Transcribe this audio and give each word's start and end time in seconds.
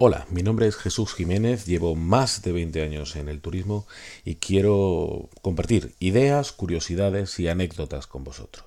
Hola, 0.00 0.26
mi 0.30 0.42
nombre 0.42 0.66
es 0.66 0.74
Jesús 0.74 1.14
Jiménez, 1.14 1.66
llevo 1.66 1.94
más 1.94 2.42
de 2.42 2.50
20 2.50 2.82
años 2.82 3.14
en 3.14 3.28
el 3.28 3.40
turismo 3.40 3.86
y 4.24 4.36
quiero 4.36 5.30
compartir 5.42 5.94
ideas, 6.00 6.50
curiosidades 6.50 7.38
y 7.38 7.46
anécdotas 7.46 8.08
con 8.08 8.24
vosotros. 8.24 8.64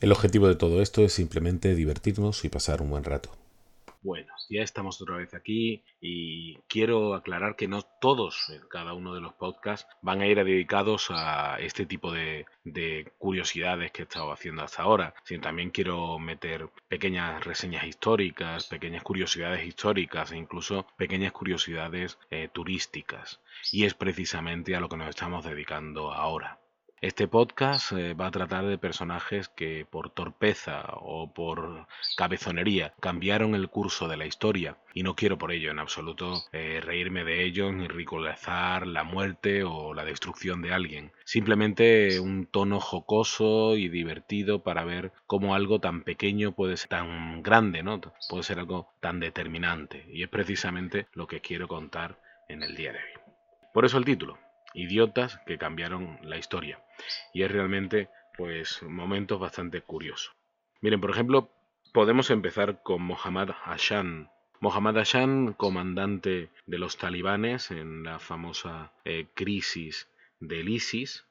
El 0.00 0.10
objetivo 0.10 0.48
de 0.48 0.56
todo 0.56 0.82
esto 0.82 1.04
es 1.04 1.12
simplemente 1.12 1.76
divertirnos 1.76 2.44
y 2.44 2.48
pasar 2.48 2.82
un 2.82 2.90
buen 2.90 3.04
rato. 3.04 3.30
Bueno, 4.02 4.32
ya 4.50 4.62
estamos 4.62 5.00
otra 5.00 5.16
vez 5.18 5.32
aquí 5.32 5.84
y 6.00 6.56
quiero 6.68 7.14
aclarar 7.14 7.54
que 7.54 7.68
no 7.68 7.82
todos, 8.00 8.52
cada 8.68 8.94
uno 8.94 9.14
de 9.14 9.20
los 9.20 9.34
podcasts, 9.34 9.86
van 10.02 10.20
a 10.20 10.26
ir 10.26 10.42
dedicados 10.44 11.06
a 11.10 11.60
este 11.60 11.86
tipo 11.86 12.10
de, 12.12 12.44
curiosidades 13.18 13.92
que 13.92 14.02
he 14.02 14.04
estado 14.04 14.32
haciendo 14.32 14.64
hasta 14.64 14.82
ahora, 14.82 15.14
sino 15.22 15.42
también 15.42 15.70
quiero 15.70 16.18
meter 16.18 16.68
pequeñas 16.88 17.44
reseñas 17.44 17.84
históricas, 17.84 18.66
pequeñas 18.66 19.04
curiosidades 19.04 19.64
históricas 19.64 20.32
e 20.32 20.36
incluso 20.36 20.84
pequeñas 20.96 21.30
curiosidades 21.30 22.18
eh, 22.30 22.48
turísticas. 22.52 23.40
Y 23.70 23.84
es 23.84 23.94
precisamente 23.94 24.74
a 24.74 24.80
lo 24.80 24.88
que 24.88 24.96
nos 24.96 25.10
estamos 25.10 25.44
dedicando 25.44 26.12
ahora. 26.12 26.61
Este 27.02 27.26
podcast 27.26 27.90
eh, 27.90 28.14
va 28.14 28.28
a 28.28 28.30
tratar 28.30 28.64
de 28.64 28.78
personajes 28.78 29.48
que 29.48 29.84
por 29.90 30.10
torpeza 30.10 30.84
o 31.00 31.34
por 31.34 31.88
cabezonería 32.16 32.94
cambiaron 33.00 33.56
el 33.56 33.68
curso 33.70 34.06
de 34.06 34.16
la 34.16 34.24
historia 34.24 34.76
y 34.94 35.02
no 35.02 35.16
quiero 35.16 35.36
por 35.36 35.50
ello 35.50 35.72
en 35.72 35.80
absoluto 35.80 36.44
eh, 36.52 36.80
reírme 36.80 37.24
de 37.24 37.42
ellos 37.42 37.74
ni 37.74 37.88
ridiculizar 37.88 38.86
la 38.86 39.02
muerte 39.02 39.64
o 39.64 39.94
la 39.94 40.04
destrucción 40.04 40.62
de 40.62 40.72
alguien. 40.72 41.10
Simplemente 41.24 42.20
un 42.20 42.46
tono 42.46 42.78
jocoso 42.78 43.76
y 43.76 43.88
divertido 43.88 44.62
para 44.62 44.84
ver 44.84 45.10
cómo 45.26 45.56
algo 45.56 45.80
tan 45.80 46.04
pequeño 46.04 46.52
puede 46.52 46.76
ser 46.76 46.90
tan 46.90 47.42
grande, 47.42 47.82
¿no? 47.82 48.00
Puede 48.28 48.44
ser 48.44 48.60
algo 48.60 48.92
tan 49.00 49.18
determinante 49.18 50.06
y 50.08 50.22
es 50.22 50.28
precisamente 50.28 51.08
lo 51.14 51.26
que 51.26 51.40
quiero 51.40 51.66
contar 51.66 52.20
en 52.48 52.62
el 52.62 52.76
día 52.76 52.92
de 52.92 52.98
hoy. 52.98 53.20
Por 53.74 53.86
eso 53.86 53.98
el 53.98 54.04
título, 54.04 54.38
idiotas 54.74 55.38
que 55.46 55.58
cambiaron 55.58 56.18
la 56.22 56.38
historia. 56.38 56.82
Y 57.32 57.42
es 57.42 57.50
realmente, 57.50 58.08
pues, 58.36 58.82
momentos 58.82 59.40
bastante 59.40 59.80
curiosos. 59.80 60.34
Miren, 60.80 61.00
por 61.00 61.10
ejemplo, 61.10 61.50
podemos 61.92 62.30
empezar 62.30 62.82
con 62.82 63.02
Mohammad 63.02 63.50
Hashan. 63.64 64.30
Mohammad 64.60 64.96
Hashan, 64.98 65.54
comandante 65.54 66.50
de 66.66 66.78
los 66.78 66.96
talibanes 66.96 67.70
en 67.70 68.04
la 68.04 68.18
famosa 68.18 68.92
eh, 69.04 69.26
crisis 69.34 70.08
del 70.40 70.68
ISIS, 70.68 71.24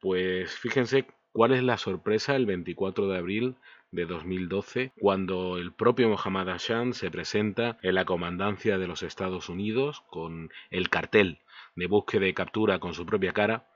pues 0.00 0.52
fíjense 0.58 1.06
cuál 1.32 1.52
es 1.52 1.62
la 1.62 1.78
sorpresa 1.78 2.36
el 2.36 2.46
24 2.46 3.08
de 3.08 3.18
abril 3.18 3.56
de 3.90 4.06
2012, 4.06 4.92
cuando 4.98 5.58
el 5.58 5.72
propio 5.72 6.08
Mohammad 6.08 6.48
Hashan 6.48 6.92
se 6.92 7.10
presenta 7.10 7.78
en 7.82 7.94
la 7.94 8.04
comandancia 8.04 8.78
de 8.78 8.86
los 8.86 9.02
Estados 9.02 9.48
Unidos 9.48 10.02
con 10.10 10.50
el 10.70 10.90
cartel 10.90 11.40
de 11.76 11.86
búsqueda 11.86 12.26
y 12.26 12.34
captura 12.34 12.78
con 12.78 12.94
su 12.94 13.06
propia 13.06 13.32
cara 13.32 13.68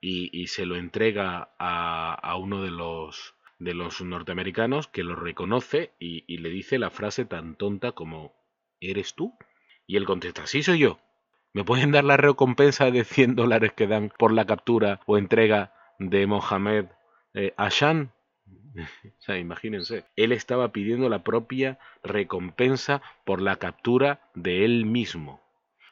y, 0.00 0.46
se 0.46 0.64
lo 0.64 0.76
entrega 0.76 1.50
a, 1.58 2.36
uno 2.36 2.62
de 2.62 2.70
los, 2.70 3.34
de 3.58 3.74
los 3.74 4.00
norteamericanos 4.00 4.86
que 4.88 5.02
lo 5.02 5.16
reconoce 5.16 5.92
y, 5.98 6.38
le 6.38 6.50
dice 6.50 6.78
la 6.78 6.90
frase 6.90 7.24
tan 7.24 7.56
tonta 7.56 7.92
como 7.92 8.36
¿Eres 8.80 9.14
tú? 9.14 9.36
Y 9.88 9.96
él 9.96 10.04
contesta, 10.04 10.46
sí 10.46 10.62
soy 10.62 10.78
yo. 10.78 11.00
¿Me 11.52 11.64
pueden 11.64 11.90
dar 11.90 12.04
la 12.04 12.16
recompensa 12.16 12.92
de 12.92 13.02
100 13.02 13.34
dólares 13.34 13.72
que 13.72 13.88
dan 13.88 14.12
por 14.16 14.32
la 14.32 14.46
captura 14.46 15.00
o 15.06 15.18
entrega 15.18 15.72
de 15.98 16.26
Mohamed 16.28 16.86
eh? 17.34 17.54
o 19.04 19.20
sea, 19.20 19.38
imagínense, 19.38 20.04
él 20.16 20.32
estaba 20.32 20.72
pidiendo 20.72 21.08
la 21.08 21.24
propia 21.24 21.78
recompensa 22.02 23.02
por 23.24 23.40
la 23.42 23.56
captura 23.56 24.30
de 24.34 24.64
él 24.64 24.86
mismo. 24.86 25.42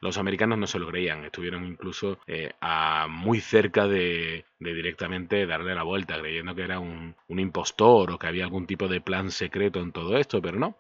Los 0.01 0.19
americanos 0.19 0.59
no 0.59 0.67
se 0.67 0.79
lo 0.79 0.89
creían, 0.89 1.25
estuvieron 1.25 1.67
incluso 1.67 2.19
eh, 2.27 2.53
a 2.61 3.07
muy 3.09 3.41
cerca 3.41 3.89
de, 3.89 4.45
directamente 4.61 5.47
darle 5.47 5.75
la 5.75 5.85
vuelta, 5.85 6.19
creyendo 6.21 6.55
que 6.55 6.63
era 6.63 6.79
un, 6.79 7.17
un 7.29 7.41
impostor 7.41 8.11
o 8.11 8.19
que 8.19 8.27
había 8.27 8.45
algún 8.45 8.67
tipo 8.67 8.89
de 8.89 9.01
plan 9.01 9.31
secreto 9.31 9.81
en 9.81 9.93
todo 9.93 10.19
esto, 10.19 10.43
pero 10.43 10.59
no. 10.59 10.77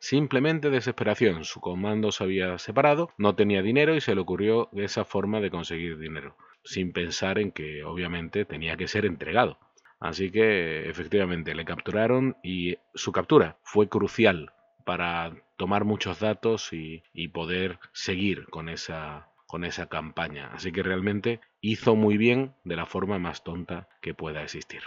Simplemente 0.00 0.70
desesperación. 0.70 1.44
Su 1.44 1.60
comando 1.60 2.12
se 2.12 2.24
había 2.24 2.58
separado, 2.58 3.10
no 3.16 3.34
tenía 3.36 3.62
dinero 3.62 3.94
y 3.94 4.00
se 4.00 4.14
le 4.14 4.20
ocurrió 4.20 4.68
esa 4.74 5.04
forma 5.04 5.40
de 5.40 5.50
conseguir 5.50 5.98
dinero, 5.98 6.36
sin 6.64 6.92
pensar 6.92 7.38
en 7.38 7.52
que 7.52 7.84
obviamente 7.84 8.44
tenía 8.44 8.76
que 8.76 8.88
ser 8.88 9.06
entregado. 9.06 9.58
Así 10.00 10.30
que 10.30 10.88
efectivamente 10.88 11.54
le 11.54 11.64
capturaron 11.64 12.36
y 12.42 12.76
su 12.94 13.12
captura 13.12 13.58
fue 13.62 13.88
crucial 13.88 14.52
para 14.84 15.34
tomar 15.56 15.84
muchos 15.84 16.20
datos 16.20 16.72
y, 16.72 17.02
poder 17.28 17.78
seguir 17.92 18.46
con 18.46 18.68
esa, 18.68 19.28
con 19.46 19.64
esa 19.64 19.88
campaña. 19.88 20.50
Así 20.54 20.72
que 20.72 20.82
realmente 20.82 21.40
hizo 21.60 21.94
muy 21.96 22.16
bien 22.16 22.54
de 22.64 22.76
la 22.76 22.86
forma 22.86 23.18
más 23.18 23.44
tonta 23.44 23.88
que 24.00 24.14
pueda 24.14 24.42
existir. 24.42 24.82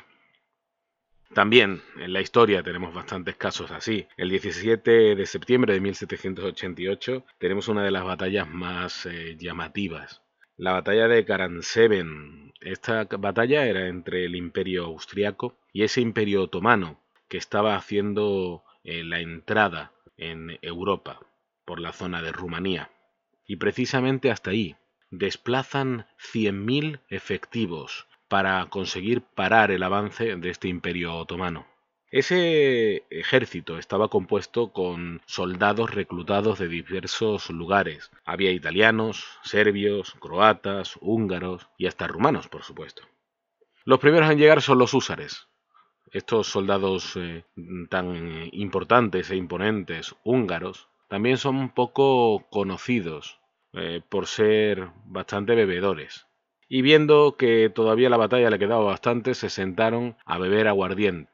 También 1.33 1.81
en 1.97 2.11
la 2.11 2.21
historia 2.21 2.63
tenemos 2.63 2.93
bastantes 2.93 3.37
casos 3.37 3.71
así. 3.71 4.07
El 4.17 4.29
17 4.29 5.15
de 5.15 5.25
septiembre 5.25 5.73
de 5.73 5.79
1788 5.79 7.25
tenemos 7.37 7.67
una 7.69 7.83
de 7.83 7.91
las 7.91 8.03
batallas 8.03 8.49
más 8.49 9.05
eh, 9.05 9.37
llamativas. 9.39 10.21
La 10.61 10.73
batalla 10.73 11.07
de 11.07 11.25
Karanseven. 11.25 12.53
Esta 12.61 13.05
batalla 13.05 13.65
era 13.65 13.87
entre 13.87 14.25
el 14.25 14.35
imperio 14.35 14.85
austriaco 14.85 15.57
y 15.73 15.81
ese 15.81 16.01
imperio 16.01 16.43
otomano 16.43 16.99
que 17.29 17.39
estaba 17.39 17.75
haciendo 17.75 18.63
eh, 18.83 19.03
la 19.03 19.21
entrada 19.21 19.91
en 20.17 20.59
Europa, 20.61 21.19
por 21.65 21.79
la 21.79 21.93
zona 21.93 22.21
de 22.21 22.31
Rumanía. 22.31 22.91
Y 23.47 23.55
precisamente 23.55 24.29
hasta 24.29 24.51
ahí 24.51 24.75
desplazan 25.09 26.05
100.000 26.31 26.99
efectivos 27.09 28.05
para 28.27 28.63
conseguir 28.67 29.23
parar 29.23 29.71
el 29.71 29.81
avance 29.81 30.35
de 30.35 30.49
este 30.51 30.67
imperio 30.67 31.15
otomano. 31.15 31.65
Ese 32.11 33.05
ejército 33.09 33.77
estaba 33.77 34.09
compuesto 34.09 34.71
con 34.71 35.21
soldados 35.25 35.95
reclutados 35.95 36.59
de 36.59 36.67
diversos 36.67 37.49
lugares. 37.49 38.11
Había 38.25 38.51
italianos, 38.51 39.25
serbios, 39.43 40.13
croatas, 40.19 40.97
húngaros 41.01 41.69
y 41.77 41.87
hasta 41.87 42.07
rumanos, 42.07 42.47
por 42.47 42.63
supuesto. 42.63 43.03
Los 43.85 43.99
primeros 43.99 44.29
en 44.29 44.37
llegar 44.37 44.61
son 44.61 44.77
los 44.77 44.93
húsares, 44.93 45.47
estos 46.11 46.47
soldados 46.47 47.15
eh, 47.15 47.45
tan 47.89 48.49
importantes 48.51 49.31
e 49.31 49.37
imponentes 49.37 50.13
húngaros 50.25 50.89
también 51.07 51.37
son 51.37 51.73
poco 51.73 52.49
conocidos 52.49 53.39
eh, 53.71 54.01
por 54.09 54.27
ser 54.27 54.89
bastante 55.05 55.55
bebedores. 55.55 56.27
Y 56.67 56.81
viendo 56.81 57.37
que 57.37 57.69
todavía 57.69 58.09
la 58.09 58.17
batalla 58.17 58.49
le 58.49 58.59
quedaba 58.59 58.83
bastante, 58.83 59.33
se 59.35 59.49
sentaron 59.49 60.17
a 60.25 60.37
beber 60.37 60.67
aguardiente. 60.67 61.31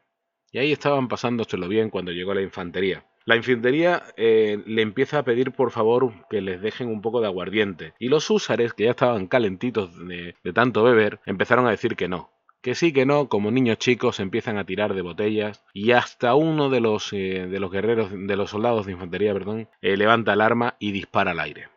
Y 0.51 0.59
ahí 0.59 0.71
estaban 0.71 1.07
pasándoselo 1.07 1.67
bien 1.67 1.89
cuando 1.89 2.11
llegó 2.11 2.33
la 2.33 2.41
infantería. 2.41 3.05
La 3.25 3.35
infantería 3.35 4.03
eh, 4.15 4.63
le 4.65 4.81
empieza 4.81 5.19
a 5.19 5.23
pedir 5.23 5.51
por 5.51 5.71
favor 5.71 6.13
que 6.29 6.41
les 6.41 6.61
dejen 6.61 6.87
un 6.87 7.01
poco 7.01 7.19
de 7.19 7.27
aguardiente. 7.27 7.93
Y 7.99 8.07
los 8.07 8.29
húsares, 8.29 8.73
que 8.73 8.85
ya 8.85 8.91
estaban 8.91 9.27
calentitos 9.27 9.91
de 10.07 10.33
tanto 10.53 10.83
beber, 10.83 11.19
empezaron 11.25 11.67
a 11.67 11.71
decir 11.71 11.95
que 11.97 12.07
no, 12.07 12.29
que 12.61 12.75
sí 12.75 12.91
que 12.91 13.05
no, 13.05 13.29
como 13.29 13.51
niños 13.51 13.77
chicos 13.77 14.19
empiezan 14.19 14.57
a 14.57 14.65
tirar 14.65 14.93
de 14.93 15.01
botellas 15.01 15.63
y 15.73 15.91
hasta 15.91 16.35
uno 16.35 16.69
de 16.69 16.81
los, 16.81 17.13
eh, 17.13 17.47
de 17.49 17.59
los 17.59 17.71
guerreros, 17.71 18.09
de 18.11 18.35
los 18.35 18.49
soldados 18.49 18.85
de 18.85 18.91
infantería, 18.93 19.33
perdón, 19.33 19.69
eh, 19.81 19.95
levanta 19.95 20.33
el 20.33 20.41
arma 20.41 20.75
y 20.79 20.91
dispara 20.91 21.31
al 21.31 21.39
aire. 21.39 21.69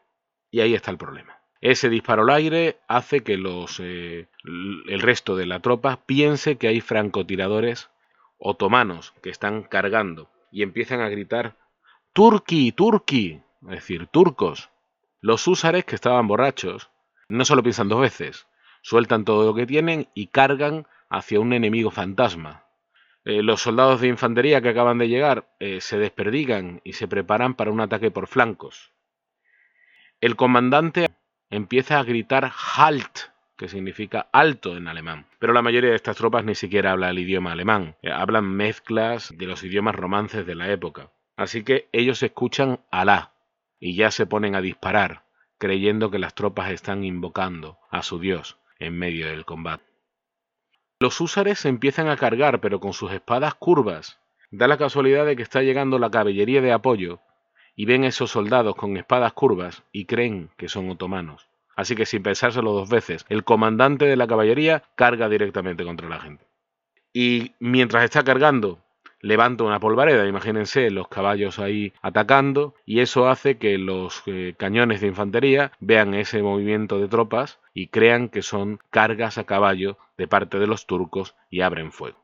Y 0.50 0.60
ahí 0.60 0.74
está 0.74 0.90
el 0.90 0.98
problema. 0.98 1.38
Ese 1.60 1.90
disparo 1.90 2.22
al 2.22 2.30
aire 2.30 2.78
hace 2.88 3.22
que 3.22 3.36
los, 3.36 3.78
el 3.78 4.26
resto 5.00 5.36
de 5.36 5.46
la 5.46 5.60
tropa 5.60 6.00
piense 6.06 6.56
que 6.56 6.68
hay 6.68 6.80
francotiradores 6.80 7.90
otomanos 8.40 9.14
que 9.22 9.30
están 9.30 9.62
cargando 9.62 10.30
y 10.50 10.62
empiezan 10.62 11.00
a 11.00 11.08
gritar 11.08 11.56
Turki, 12.12 12.72
Turki, 12.72 13.40
es 13.62 13.68
decir, 13.68 14.08
turcos. 14.08 14.70
Los 15.20 15.46
húsares 15.46 15.84
que 15.84 15.94
estaban 15.94 16.26
borrachos 16.26 16.90
no 17.28 17.44
solo 17.44 17.62
piensan 17.62 17.88
dos 17.88 18.00
veces, 18.00 18.48
sueltan 18.82 19.24
todo 19.24 19.46
lo 19.46 19.54
que 19.54 19.66
tienen 19.66 20.08
y 20.14 20.28
cargan 20.28 20.86
hacia 21.08 21.38
un 21.40 21.52
enemigo 21.52 21.90
fantasma. 21.90 22.64
Eh, 23.24 23.42
los 23.42 23.60
soldados 23.60 24.00
de 24.00 24.08
infantería 24.08 24.62
que 24.62 24.70
acaban 24.70 24.98
de 24.98 25.08
llegar 25.08 25.54
eh, 25.60 25.80
se 25.80 25.98
desperdigan 25.98 26.80
y 26.84 26.94
se 26.94 27.06
preparan 27.06 27.54
para 27.54 27.70
un 27.70 27.80
ataque 27.80 28.10
por 28.10 28.26
flancos. 28.26 28.92
El 30.20 30.36
comandante 30.36 31.10
empieza 31.50 31.98
a 31.98 32.04
gritar 32.04 32.50
Halt, 32.76 33.29
que 33.60 33.68
significa 33.68 34.30
alto 34.32 34.74
en 34.78 34.88
alemán. 34.88 35.26
Pero 35.38 35.52
la 35.52 35.60
mayoría 35.60 35.90
de 35.90 35.96
estas 35.96 36.16
tropas 36.16 36.46
ni 36.46 36.54
siquiera 36.54 36.92
habla 36.92 37.10
el 37.10 37.18
idioma 37.18 37.52
alemán, 37.52 37.94
eh, 38.00 38.10
hablan 38.10 38.46
mezclas 38.46 39.36
de 39.36 39.46
los 39.46 39.62
idiomas 39.62 39.94
romances 39.94 40.46
de 40.46 40.54
la 40.54 40.72
época. 40.72 41.10
Así 41.36 41.62
que 41.62 41.86
ellos 41.92 42.22
escuchan 42.22 42.80
Alá 42.90 43.34
y 43.78 43.96
ya 43.96 44.10
se 44.10 44.24
ponen 44.24 44.54
a 44.54 44.62
disparar 44.62 45.24
creyendo 45.58 46.10
que 46.10 46.18
las 46.18 46.34
tropas 46.34 46.70
están 46.70 47.04
invocando 47.04 47.76
a 47.90 48.02
su 48.02 48.18
dios 48.18 48.56
en 48.78 48.98
medio 48.98 49.26
del 49.26 49.44
combate. 49.44 49.84
Los 50.98 51.20
húsares 51.20 51.58
se 51.58 51.68
empiezan 51.68 52.08
a 52.08 52.16
cargar, 52.16 52.62
pero 52.62 52.80
con 52.80 52.94
sus 52.94 53.12
espadas 53.12 53.56
curvas. 53.56 54.20
Da 54.50 54.68
la 54.68 54.78
casualidad 54.78 55.26
de 55.26 55.36
que 55.36 55.42
está 55.42 55.60
llegando 55.60 55.98
la 55.98 56.10
caballería 56.10 56.62
de 56.62 56.72
apoyo 56.72 57.20
y 57.76 57.84
ven 57.84 58.04
esos 58.04 58.30
soldados 58.30 58.74
con 58.74 58.96
espadas 58.96 59.34
curvas 59.34 59.84
y 59.92 60.06
creen 60.06 60.48
que 60.56 60.70
son 60.70 60.88
otomanos. 60.88 61.49
Así 61.80 61.96
que 61.96 62.04
sin 62.04 62.22
pensárselo 62.22 62.72
dos 62.72 62.90
veces, 62.90 63.24
el 63.30 63.42
comandante 63.42 64.04
de 64.04 64.14
la 64.14 64.26
caballería 64.26 64.82
carga 64.96 65.30
directamente 65.30 65.82
contra 65.82 66.10
la 66.10 66.20
gente. 66.20 66.44
Y 67.14 67.54
mientras 67.58 68.04
está 68.04 68.22
cargando, 68.22 68.80
levanta 69.22 69.64
una 69.64 69.80
polvareda, 69.80 70.28
imagínense 70.28 70.90
los 70.90 71.08
caballos 71.08 71.58
ahí 71.58 71.94
atacando, 72.02 72.74
y 72.84 73.00
eso 73.00 73.30
hace 73.30 73.56
que 73.56 73.78
los 73.78 74.22
eh, 74.26 74.54
cañones 74.58 75.00
de 75.00 75.06
infantería 75.06 75.72
vean 75.80 76.12
ese 76.12 76.42
movimiento 76.42 77.00
de 77.00 77.08
tropas 77.08 77.60
y 77.72 77.86
crean 77.86 78.28
que 78.28 78.42
son 78.42 78.78
cargas 78.90 79.38
a 79.38 79.44
caballo 79.44 79.96
de 80.18 80.28
parte 80.28 80.58
de 80.58 80.66
los 80.66 80.86
turcos 80.86 81.34
y 81.48 81.62
abren 81.62 81.92
fuego. 81.92 82.22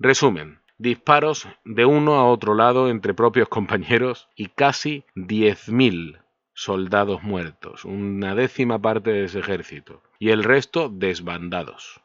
Resumen, 0.00 0.60
disparos 0.76 1.48
de 1.64 1.86
uno 1.86 2.16
a 2.16 2.26
otro 2.26 2.54
lado 2.54 2.90
entre 2.90 3.14
propios 3.14 3.48
compañeros 3.56 4.28
y 4.36 4.48
casi 4.48 5.06
10.000 5.16 6.21
soldados 6.54 7.22
muertos, 7.22 7.84
una 7.84 8.34
décima 8.34 8.80
parte 8.80 9.10
de 9.10 9.24
ese 9.24 9.40
ejército, 9.40 10.02
y 10.18 10.30
el 10.30 10.44
resto 10.44 10.88
desbandados. 10.88 12.00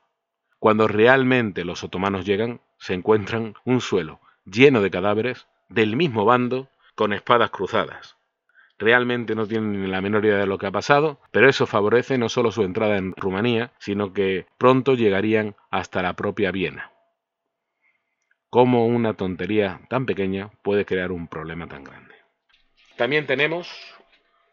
Cuando 0.60 0.88
realmente 0.88 1.66
los 1.66 1.84
otomanos 1.84 2.26
llegan, 2.26 2.62
se 2.78 2.94
encuentran 2.94 3.56
un 3.66 3.82
suelo 3.82 4.20
lleno 4.46 4.82
de 4.82 4.92
cadáveres 4.92 5.48
del 5.70 5.96
mismo 5.96 6.26
bando 6.26 6.70
con 6.96 7.14
espadas 7.14 7.52
cruzadas. 7.52 8.18
Realmente 8.80 9.36
no 9.36 9.48
tienen 9.48 9.82
ni 9.82 9.88
la 9.88 10.02
menor 10.02 10.26
idea 10.26 10.38
de 10.38 10.46
lo 10.46 10.58
que 10.58 10.68
ha 10.68 10.72
pasado, 10.72 11.20
pero 11.32 11.50
eso 11.50 11.66
favorece 11.66 12.18
no 12.18 12.30
solo 12.30 12.52
su 12.52 12.64
entrada 12.64 12.98
en 12.98 13.14
Rumanía, 13.16 13.72
sino 13.80 14.14
que 14.14 14.46
pronto 14.58 14.94
llegarían 14.94 15.56
hasta 15.72 16.02
la 16.02 16.14
propia 16.14 16.52
Viena. 16.52 16.92
¿Cómo 18.50 18.88
una 18.88 19.16
tontería 19.16 19.82
tan 19.90 20.06
pequeña 20.06 20.52
puede 20.62 20.86
crear 20.86 21.12
un 21.12 21.28
problema 21.28 21.68
tan 21.68 21.84
grande? 21.84 22.16
También 22.96 23.26
tenemos 23.28 23.97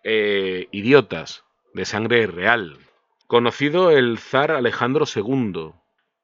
eh, 0.05 0.69
idiotas 0.71 1.45
de 1.73 1.85
sangre 1.87 2.27
real. 2.27 2.79
Conocido 3.27 3.91
el 3.91 4.19
zar 4.19 4.51
Alejandro 4.51 5.06
II, 5.12 5.73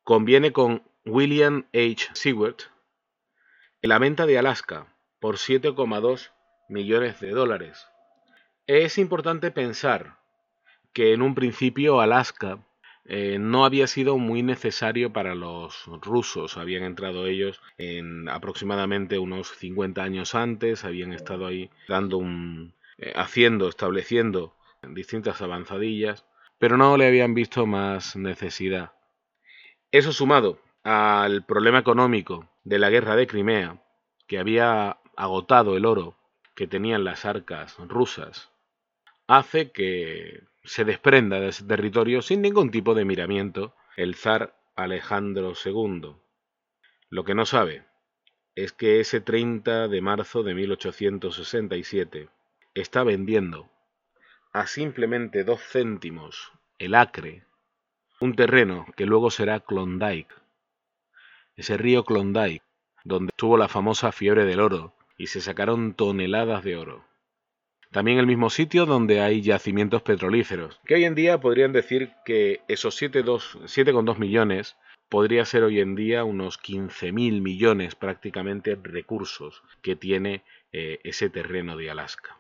conviene 0.04 0.52
con 0.52 0.82
William 1.06 1.66
H. 1.72 2.10
Seward 2.12 2.56
la 3.82 3.98
venta 3.98 4.26
de 4.26 4.38
Alaska 4.38 4.86
por 5.18 5.36
7,2 5.36 6.30
millones 6.68 7.20
de 7.20 7.30
dólares. 7.30 7.86
Es 8.66 8.98
importante 8.98 9.50
pensar 9.50 10.18
que 10.92 11.14
en 11.14 11.22
un 11.22 11.34
principio 11.34 12.00
Alaska 12.00 12.58
eh, 13.06 13.38
no 13.40 13.64
había 13.64 13.86
sido 13.86 14.18
muy 14.18 14.42
necesario 14.42 15.12
para 15.12 15.34
los 15.34 15.86
rusos. 16.02 16.58
Habían 16.58 16.82
entrado 16.82 17.26
ellos 17.26 17.60
en 17.78 18.28
aproximadamente 18.28 19.18
unos 19.18 19.48
50 19.56 20.02
años 20.02 20.34
antes, 20.34 20.84
habían 20.84 21.12
estado 21.12 21.46
ahí 21.46 21.70
dando 21.88 22.18
un, 22.18 22.74
eh, 23.00 23.12
haciendo, 23.16 23.68
estableciendo 23.68 24.54
distintas 24.82 25.40
avanzadillas, 25.40 26.26
pero 26.58 26.76
no 26.76 26.96
le 26.98 27.06
habían 27.06 27.32
visto 27.32 27.64
más 27.64 28.14
necesidad. 28.16 28.92
Eso 29.90 30.12
sumado 30.12 30.60
al 30.84 31.44
problema 31.46 31.78
económico 31.78 32.48
de 32.64 32.78
la 32.78 32.90
guerra 32.90 33.16
de 33.16 33.26
Crimea, 33.26 33.82
que 34.26 34.38
había 34.38 34.98
agotado 35.16 35.76
el 35.76 35.86
oro 35.86 36.16
que 36.54 36.66
tenían 36.66 37.04
las 37.04 37.24
arcas 37.24 37.76
rusas, 37.78 38.50
hace 39.26 39.70
que 39.72 40.42
se 40.64 40.84
desprenda 40.84 41.40
de 41.40 41.48
ese 41.48 41.64
territorio 41.64 42.20
sin 42.20 42.42
ningún 42.42 42.70
tipo 42.70 42.94
de 42.94 43.06
miramiento 43.06 43.74
el 43.96 44.14
zar 44.14 44.54
Alejandro 44.76 45.54
II. 45.64 46.16
Lo 47.08 47.24
que 47.24 47.34
no 47.34 47.46
sabe 47.46 47.84
es 48.54 48.72
que 48.72 49.00
ese 49.00 49.20
30 49.20 49.88
de 49.88 50.00
marzo 50.02 50.42
de 50.42 50.54
1867 50.54 52.28
está 52.74 53.02
vendiendo 53.04 53.70
a 54.52 54.66
simplemente 54.66 55.44
dos 55.44 55.60
céntimos 55.62 56.52
el 56.78 56.94
acre 56.94 57.44
un 58.20 58.34
terreno 58.34 58.86
que 58.96 59.06
luego 59.06 59.30
será 59.30 59.60
Klondike, 59.60 60.34
ese 61.56 61.78
río 61.78 62.04
Klondike, 62.04 62.62
donde 63.02 63.30
estuvo 63.30 63.56
la 63.56 63.68
famosa 63.68 64.12
fiebre 64.12 64.44
del 64.44 64.60
oro 64.60 64.94
y 65.16 65.28
se 65.28 65.40
sacaron 65.40 65.94
toneladas 65.94 66.62
de 66.62 66.76
oro. 66.76 67.04
También 67.90 68.18
el 68.18 68.26
mismo 68.26 68.50
sitio 68.50 68.86
donde 68.86 69.20
hay 69.20 69.40
yacimientos 69.40 70.02
petrolíferos, 70.02 70.80
que 70.84 70.94
hoy 70.94 71.04
en 71.04 71.14
día 71.14 71.40
podrían 71.40 71.72
decir 71.72 72.12
que 72.24 72.60
esos 72.68 73.00
7,2 73.00 74.18
millones 74.18 74.76
podría 75.08 75.44
ser 75.44 75.64
hoy 75.64 75.80
en 75.80 75.96
día 75.96 76.22
unos 76.22 76.60
15.000 76.62 77.40
millones 77.40 77.94
prácticamente 77.94 78.76
recursos 78.80 79.62
que 79.82 79.96
tiene 79.96 80.44
eh, 80.72 81.00
ese 81.02 81.30
terreno 81.30 81.76
de 81.76 81.90
Alaska. 81.90 82.39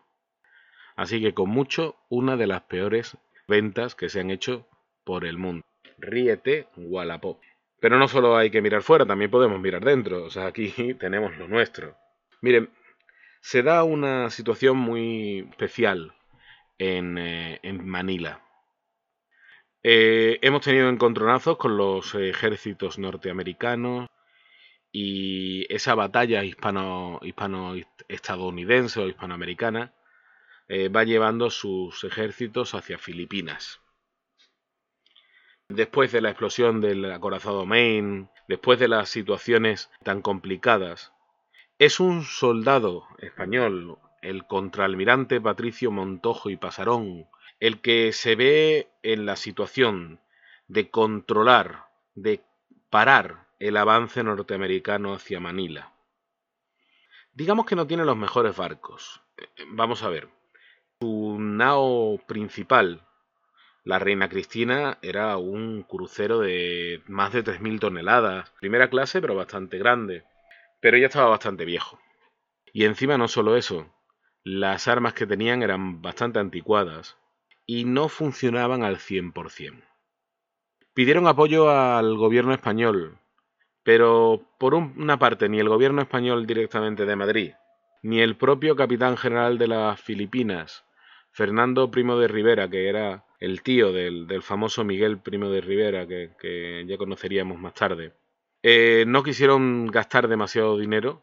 Así 1.00 1.18
que 1.22 1.32
con 1.32 1.48
mucho 1.48 1.96
una 2.10 2.36
de 2.36 2.46
las 2.46 2.60
peores 2.60 3.16
ventas 3.48 3.94
que 3.94 4.10
se 4.10 4.20
han 4.20 4.30
hecho 4.30 4.68
por 5.02 5.24
el 5.24 5.38
mundo. 5.38 5.64
Ríete, 5.96 6.68
Wallapop. 6.76 7.40
Pero 7.80 7.98
no 7.98 8.06
solo 8.06 8.36
hay 8.36 8.50
que 8.50 8.60
mirar 8.60 8.82
fuera, 8.82 9.06
también 9.06 9.30
podemos 9.30 9.58
mirar 9.58 9.82
dentro. 9.82 10.24
O 10.24 10.28
sea, 10.28 10.48
aquí 10.48 10.74
tenemos 11.00 11.34
lo 11.38 11.48
nuestro. 11.48 11.96
Miren, 12.42 12.68
se 13.40 13.62
da 13.62 13.82
una 13.82 14.28
situación 14.28 14.76
muy 14.76 15.48
especial 15.48 16.12
en, 16.76 17.16
eh, 17.16 17.60
Manila. 17.82 18.44
Eh, 19.82 20.38
hemos 20.42 20.60
tenido 20.60 20.90
encontronazos 20.90 21.56
con 21.56 21.78
los 21.78 22.14
ejércitos 22.14 22.98
norteamericanos 22.98 24.06
y 24.92 25.64
esa 25.74 25.94
batalla 25.94 26.44
hispano, 26.44 27.20
hispano 27.22 27.70
o 27.70 29.06
hispanoamericana 29.06 29.94
eh, 30.70 30.88
va 30.88 31.04
llevando 31.04 31.50
sus 31.50 32.04
ejércitos 32.04 32.74
hacia 32.74 32.96
Filipinas 32.96 33.80
después 35.70 36.12
de 36.12 36.20
la 36.20 36.30
explosión 36.30 36.80
del 36.80 37.10
acorazado 37.10 37.64
Maine, 37.64 38.28
después 38.48 38.78
de 38.78 38.88
las 38.88 39.08
situaciones 39.08 39.90
tan 40.02 40.20
complicadas, 40.20 41.12
es 41.78 42.00
un 42.00 42.24
soldado 42.24 43.06
español, 43.18 43.98
el 44.20 44.46
contraalmirante 44.46 45.40
Patricio 45.40 45.90
Montojo 45.90 46.50
y 46.50 46.56
Pasarón, 46.56 47.26
el 47.60 47.80
que 47.80 48.12
se 48.12 48.36
ve 48.36 48.90
en 49.02 49.24
la 49.24 49.36
situación 49.36 50.20
de 50.66 50.90
controlar, 50.90 51.86
de 52.14 52.42
parar 52.90 53.46
el 53.58 53.76
avance 53.76 54.22
norteamericano 54.22 55.14
hacia 55.14 55.40
Manila. 55.40 55.92
Digamos 57.32 57.64
que 57.64 57.76
no 57.76 57.86
tiene 57.86 58.04
los 58.04 58.16
mejores 58.16 58.56
barcos. 58.56 59.22
Eh, 59.36 59.46
vamos 59.68 60.02
a 60.02 60.08
ver. 60.08 60.28
Su 61.02 61.38
nao 61.40 62.18
principal, 62.26 63.06
la 63.84 63.98
Reina 63.98 64.28
Cristina 64.28 64.98
era 65.00 65.38
un 65.38 65.82
crucero 65.82 66.40
de 66.40 67.02
más 67.06 67.32
de 67.32 67.42
3.000 67.42 67.80
toneladas, 67.80 68.50
primera 68.60 68.90
clase 68.90 69.22
pero 69.22 69.34
bastante 69.34 69.78
grande, 69.78 70.24
pero 70.78 70.98
ya 70.98 71.06
estaba 71.06 71.30
bastante 71.30 71.64
viejo. 71.64 71.98
Y 72.74 72.84
encima 72.84 73.16
no 73.16 73.28
solo 73.28 73.56
eso, 73.56 73.86
las 74.44 74.88
armas 74.88 75.14
que 75.14 75.26
tenían 75.26 75.62
eran 75.62 76.02
bastante 76.02 76.38
anticuadas 76.38 77.16
y 77.64 77.86
no 77.86 78.10
funcionaban 78.10 78.82
al 78.82 78.98
100%. 78.98 79.82
Pidieron 80.92 81.26
apoyo 81.28 81.70
al 81.70 82.14
gobierno 82.18 82.52
español, 82.52 83.16
pero 83.84 84.42
por 84.58 84.74
una 84.74 85.18
parte 85.18 85.48
ni 85.48 85.60
el 85.60 85.68
gobierno 85.70 86.02
español 86.02 86.46
directamente 86.46 87.06
de 87.06 87.16
Madrid, 87.16 87.52
ni 88.02 88.20
el 88.20 88.36
propio 88.36 88.76
capitán 88.76 89.16
general 89.16 89.56
de 89.56 89.68
las 89.68 89.98
Filipinas, 89.98 90.84
Fernando 91.32 91.90
Primo 91.90 92.18
de 92.18 92.28
Rivera, 92.28 92.68
que 92.68 92.88
era 92.88 93.24
el 93.38 93.62
tío 93.62 93.92
del, 93.92 94.42
famoso 94.42 94.84
Miguel 94.84 95.18
Primo 95.18 95.48
de 95.48 95.60
Rivera, 95.60 96.06
que, 96.06 96.84
ya 96.86 96.98
conoceríamos 96.98 97.58
más 97.58 97.74
tarde, 97.74 98.12
eh, 98.62 99.04
no 99.06 99.22
quisieron 99.22 99.86
gastar 99.86 100.28
demasiado 100.28 100.78
dinero 100.78 101.22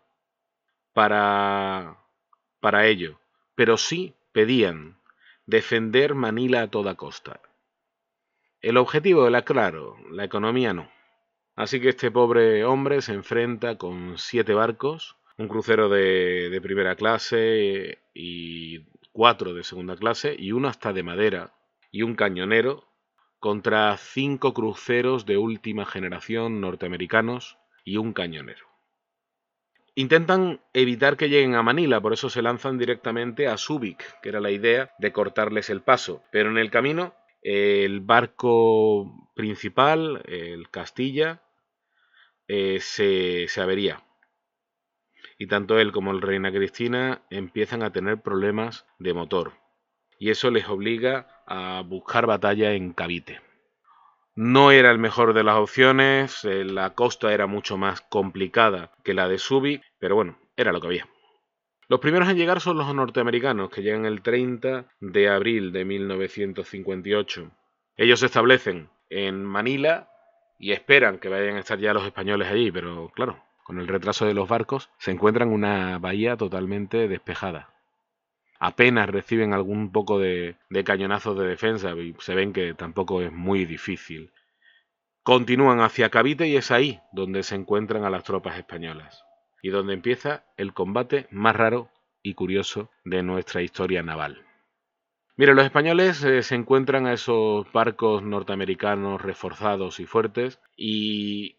para, 0.93 1.97
para 2.59 2.87
ello, 2.87 3.19
pero 3.55 3.77
sí 3.77 4.15
pedían 4.31 4.97
defender 5.45 6.15
Manila 6.15 6.63
a 6.63 6.71
toda 6.71 6.95
costa. 6.95 7.39
El 8.61 8.77
objetivo 8.77 9.27
era 9.27 9.43
claro, 9.43 9.97
la 10.09 10.23
economía 10.23 10.73
no. 10.73 10.89
Así 11.55 11.79
que 11.79 11.89
este 11.89 12.11
pobre 12.11 12.65
hombre 12.65 13.01
se 13.01 13.13
enfrenta 13.13 13.77
con 13.77 14.17
siete 14.17 14.53
barcos, 14.53 15.17
un 15.37 15.47
crucero 15.47 15.89
de, 15.89 16.49
de 16.49 16.61
primera 16.61 16.95
clase 16.95 17.99
y 18.13 18.85
cuatro 19.17 19.55
de 19.55 19.63
segunda 19.63 19.95
clase 19.95 20.36
y 20.38 20.51
uno 20.51 20.67
hasta 20.67 20.93
de 20.93 21.01
madera 21.01 21.51
y 21.91 22.03
un 22.03 22.13
cañonero 22.13 22.83
contra 23.39 23.97
cinco 23.97 24.53
cruceros 24.53 25.25
de 25.25 25.38
última 25.38 25.88
generación 25.88 26.62
norteamericanos 26.62 27.57
y 27.83 27.97
un 27.97 28.13
cañonero. 28.13 28.67
Intentan 29.95 30.62
evitar 30.71 31.17
que 31.17 31.29
lleguen 31.29 31.55
a 31.55 31.63
Manila, 31.63 32.00
por 32.00 32.13
eso 32.13 32.29
se 32.29 32.43
lanzan 32.43 32.77
directamente 32.77 33.47
a 33.47 33.57
Subic, 33.57 34.21
que 34.21 34.29
era 34.29 34.39
la 34.39 34.51
idea 34.51 34.91
de 35.00 35.12
cortarles 35.12 35.71
el 35.71 35.81
paso. 35.81 36.21
Pero 36.31 36.51
en 36.51 36.59
el 36.59 36.69
camino, 36.69 37.15
el 37.41 38.01
barco 38.01 39.31
principal, 39.33 40.21
el 40.27 40.69
Castilla, 40.69 41.41
eh, 42.47 42.77
se, 42.81 43.47
se 43.47 43.62
avería. 43.62 44.06
Y 45.38 45.48
tanto 45.48 45.79
él 45.79 45.91
como 45.91 46.12
el 46.12 46.22
Reina 46.22 46.51
Cristina 46.51 47.22
empiezan 47.29 47.84
a 47.84 47.91
tener 47.91 48.22
problemas 48.22 48.86
de 49.00 49.13
motor. 49.13 49.53
Y 50.20 50.32
eso 50.32 50.50
les 50.50 50.67
obliga 50.67 51.27
a 51.46 51.84
buscar 51.86 52.25
batalla 52.25 52.74
en 52.74 52.94
Cavite. 52.94 53.41
No 54.36 54.72
era 54.72 54.91
el 54.91 55.00
mejor 55.00 55.34
de 55.34 55.44
las 55.44 55.56
opciones, 55.56 56.44
eh, 56.46 56.63
la 56.63 56.94
costa 56.94 57.34
era 57.34 57.48
mucho 57.48 57.77
más 57.77 58.01
complicada 58.01 58.91
que 59.03 59.15
la 59.15 59.27
de 59.27 59.39
Subi, 59.39 59.82
pero 60.00 60.15
bueno, 60.15 60.38
era 60.56 60.72
lo 60.72 60.79
que 60.79 60.88
había. 60.88 61.08
Los 61.89 62.01
primeros 62.01 62.27
en 62.29 62.36
llegar 62.36 62.60
son 62.60 62.77
los 62.77 62.94
norteamericanos, 62.94 63.70
que 63.70 63.82
llegan 63.82 64.06
el 64.06 64.22
30 64.22 64.86
de 65.00 65.29
abril 65.29 65.72
de 65.72 65.86
1958. 65.86 67.51
Ellos 67.96 68.20
se 68.20 68.25
establecen 68.25 68.89
en 69.10 69.44
Manila 69.44 70.12
y 70.60 70.72
esperan 70.72 71.17
que 71.17 71.29
vayan 71.29 71.56
a 71.56 71.62
estar 71.62 71.79
ya 71.79 71.94
los 71.94 72.06
españoles 72.06 72.50
allí, 72.50 72.72
pero 72.72 73.10
claro, 73.15 73.44
con 73.67 73.79
el 73.79 73.88
retraso 73.88 74.25
de 74.25 74.33
los 74.33 74.50
barcos, 74.50 74.89
se 74.97 75.12
encuentran 75.12 75.50
en 75.50 75.53
una 75.53 76.00
bahía 76.00 76.36
totalmente 76.36 77.07
despejada 77.07 77.77
apenas 78.59 79.09
reciben 79.09 79.53
algún 79.53 79.91
poco 79.91 80.19
de, 80.19 80.55
cañonazos 80.86 81.38
de 81.38 81.47
defensa 81.47 81.91
y 81.91 82.15
se 82.19 82.36
ven 82.36 82.53
que 82.53 82.74
tampoco 82.74 83.21
es 83.21 83.31
muy 83.31 83.65
difícil. 83.65 84.31
Continúan 85.24 85.81
hacia 85.81 86.09
Cavite 86.09 86.47
y 86.47 86.55
es 86.55 86.71
ahí 86.71 87.00
donde 87.12 87.43
se 87.43 87.55
encuentran 87.55 88.05
a 88.05 88.09
las 88.09 88.24
tropas 88.24 88.57
españolas 88.57 89.25
y 89.62 89.69
donde 89.69 89.93
empieza 89.93 90.45
el 90.55 90.74
combate 90.74 91.27
más 91.31 91.55
raro 91.55 91.89
y 92.24 92.33
curioso 92.33 92.89
de 93.03 93.24
nuestra 93.24 93.62
historia 93.62 94.03
naval. 94.03 94.43
Mire, 95.36 95.53
los 95.53 95.65
españoles 95.65 96.24
eh, 96.24 96.41
se 96.41 96.55
encuentran 96.55 97.05
a 97.05 97.13
esos 97.13 97.71
barcos 97.71 98.24
norteamericanos 98.24 99.21
reforzados 99.21 100.00
y 100.00 100.05
fuertes 100.05 100.59
y 100.75 101.56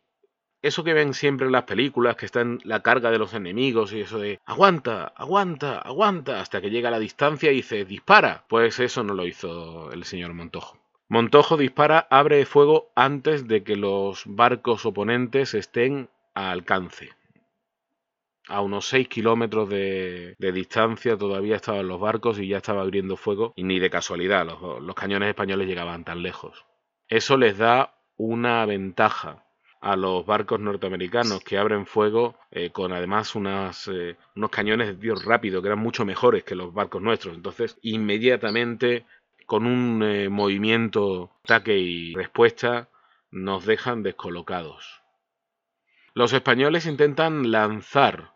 eso 0.61 0.83
que 0.83 0.93
ven 0.93 1.15
siempre 1.15 1.47
en 1.47 1.53
las 1.53 1.65
películas, 1.65 2.17
que 2.17 2.27
está 2.27 2.41
en 2.41 2.59
la 2.65 2.83
carga 2.83 3.11
de 3.11 3.19
los 3.19 3.35
enemigos 3.35 3.93
y 3.93 4.01
eso 4.01 4.19
de 4.19 4.41
aguanta, 4.45 5.13
aguanta, 5.17 5.79
aguanta, 5.79 6.41
hasta 6.41 6.61
que 6.61 6.71
llega 6.71 6.89
a 6.89 6.93
la 6.93 6.99
distancia 6.99 7.53
y 7.53 7.57
dice 7.57 7.85
dispara. 7.85 8.45
Pues 8.49 8.81
eso 8.81 9.05
no 9.05 9.15
lo 9.15 9.27
hizo 9.27 9.93
el 9.93 10.05
señor 10.05 10.35
Montojo. 10.35 10.79
Montojo 11.09 11.57
dispara, 11.57 12.07
abre 12.11 12.45
fuego 12.45 12.91
antes 12.95 13.49
de 13.49 13.63
que 13.63 13.77
los 13.77 14.25
barcos 14.27 14.85
oponentes 14.85 15.55
estén 15.55 16.11
a 16.35 16.51
alcance. 16.51 17.11
A 18.47 18.61
unos 18.61 18.89
6 18.89 19.09
kilómetros 19.09 19.69
de, 19.69 20.35
distancia 20.39 21.17
todavía 21.17 21.57
estaban 21.57 21.87
los 21.87 22.01
barcos 22.01 22.39
y 22.39 22.49
ya 22.49 22.59
estaba 22.59 22.83
abriendo 22.83 23.17
fuego 23.17 23.53
y 23.57 23.63
ni 23.63 23.79
de 23.79 23.91
casualidad 23.91 24.47
los 24.81 24.95
cañones 24.95 25.29
españoles 25.29 25.69
llegaban 25.69 26.05
tan 26.05 26.23
lejos. 26.23 26.67
Eso 27.09 27.37
les 27.37 27.59
da 27.59 27.95
una 28.17 28.65
ventaja 28.67 29.48
a 29.81 29.97
los 29.97 30.27
barcos 30.27 30.61
norteamericanos 30.61 31.43
que 31.45 31.59
abren 31.59 31.87
fuego 31.87 32.37
eh, 32.51 32.71
con 32.71 32.93
además 32.93 33.35
unas, 33.35 33.89
eh, 33.89 34.17
unos 34.35 34.51
cañones 34.51 34.89
de 34.89 34.95
tiro 34.95 35.15
rápido 35.17 35.63
que 35.63 35.69
eran 35.69 35.79
mucho 35.79 36.05
mejores 36.05 36.45
que 36.45 36.55
los 36.55 36.73
barcos 36.73 37.03
nuestros. 37.03 37.37
Entonces, 37.37 37.79
inmediatamente, 37.83 39.07
con 39.47 39.67
un 39.67 40.03
eh, 40.03 40.29
movimiento, 40.29 41.31
ataque 41.45 41.79
y 41.79 42.15
respuesta, 42.15 42.89
nos 43.31 43.67
dejan 43.67 44.03
descolocados. 44.03 45.03
Los 46.15 46.33
españoles 46.33 46.87
intentan 46.87 47.51
lanzar 47.51 48.35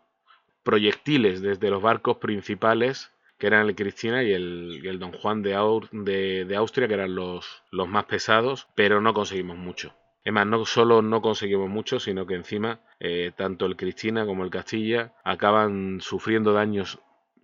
proyectiles 0.63 1.41
desde 1.41 1.69
los 1.69 1.81
barcos 1.81 2.17
principales 2.17 3.11
que 3.37 3.47
eran 3.47 3.67
el 3.67 3.75
Cristina 3.75 4.23
y 4.23 4.31
el, 4.31 4.99
Don 4.99 5.11
Juan 5.11 5.41
de, 5.41 6.45
de, 6.45 6.55
Austria, 6.55 6.87
que 6.87 6.93
eran 6.93 7.13
los, 7.13 7.63
los 7.71 7.89
más 7.89 8.05
pesados, 8.05 8.69
pero 8.73 9.01
no 9.01 9.13
conseguimos 9.13 9.57
mucho. 9.57 9.93
Es 10.23 10.31
más, 10.31 10.47
no 10.47 10.65
solo 10.65 11.01
no 11.01 11.21
conseguimos 11.21 11.69
mucho, 11.69 11.99
sino 11.99 12.25
que 12.25 12.35
encima 12.35 12.79
eh, 12.99 13.31
tanto 13.35 13.65
el 13.65 13.75
Cristina 13.75 14.25
como 14.25 14.43
el 14.43 14.49
Castilla 14.49 15.13
acaban 15.23 15.99
sufriendo 15.99 16.53
daños 16.53 16.99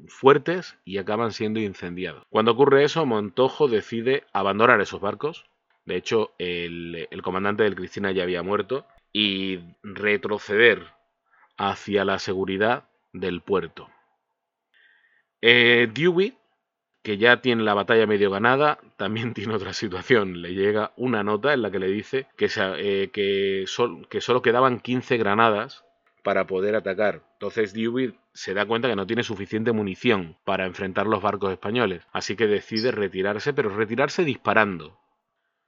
fuertes 0.07 0.77
y 0.86 0.98
acaban 0.98 1.33
siendo 1.33 1.59
incendiados. 1.59 2.24
Cuando 2.29 2.51
ocurre 2.51 2.83
eso, 2.86 3.05
Montojo 3.05 3.67
decide 3.67 4.24
abandonar 4.31 4.79
esos 4.79 5.01
barcos. 5.01 5.45
De 5.86 5.98
hecho, 5.98 6.33
el, 6.38 7.07
comandante 7.21 7.63
del 7.63 7.75
Cristina 7.75 8.12
ya 8.12 8.24
había 8.24 8.43
muerto 8.43 8.86
y 9.12 9.59
retroceder 9.83 10.93
hacia 11.57 12.05
la 12.05 12.19
seguridad 12.19 12.86
del 13.12 13.41
puerto. 13.41 13.89
Eh, 15.41 15.89
Dewey 15.93 16.38
que 17.09 17.17
ya 17.17 17.41
tiene 17.41 17.63
la 17.63 17.73
batalla 17.73 18.05
medio 18.05 18.29
ganada, 18.29 18.77
también 18.95 19.33
tiene 19.33 19.55
otra 19.55 19.73
situación. 19.73 20.43
Le 20.43 20.53
llega 20.53 20.91
una 20.95 21.23
nota 21.23 21.55
en 21.55 21.63
la 21.63 21.71
que 21.71 21.79
le 21.79 21.87
dice 21.87 22.27
que, 22.37 22.47
eh, 22.55 23.09
que, 23.11 23.65
que 24.11 24.21
solo 24.21 24.41
quedaban 24.43 24.79
15 24.79 25.17
granadas 25.17 25.83
para 26.21 26.45
poder 26.45 26.75
atacar. 26.75 27.23
Entonces 27.33 27.73
Dewey 27.73 28.13
se 28.33 28.53
da 28.53 28.67
cuenta 28.67 28.87
que 28.87 28.95
no 28.95 29.07
tiene 29.07 29.23
suficiente 29.23 29.71
munición 29.71 30.37
para 30.43 30.67
enfrentar 30.67 31.07
los 31.07 31.23
barcos 31.23 31.51
españoles, 31.51 32.05
así 32.11 32.35
que 32.35 32.45
decide 32.45 32.91
retirarse, 32.91 33.53
pero 33.53 33.69
retirarse 33.69 34.23
disparando. 34.23 34.99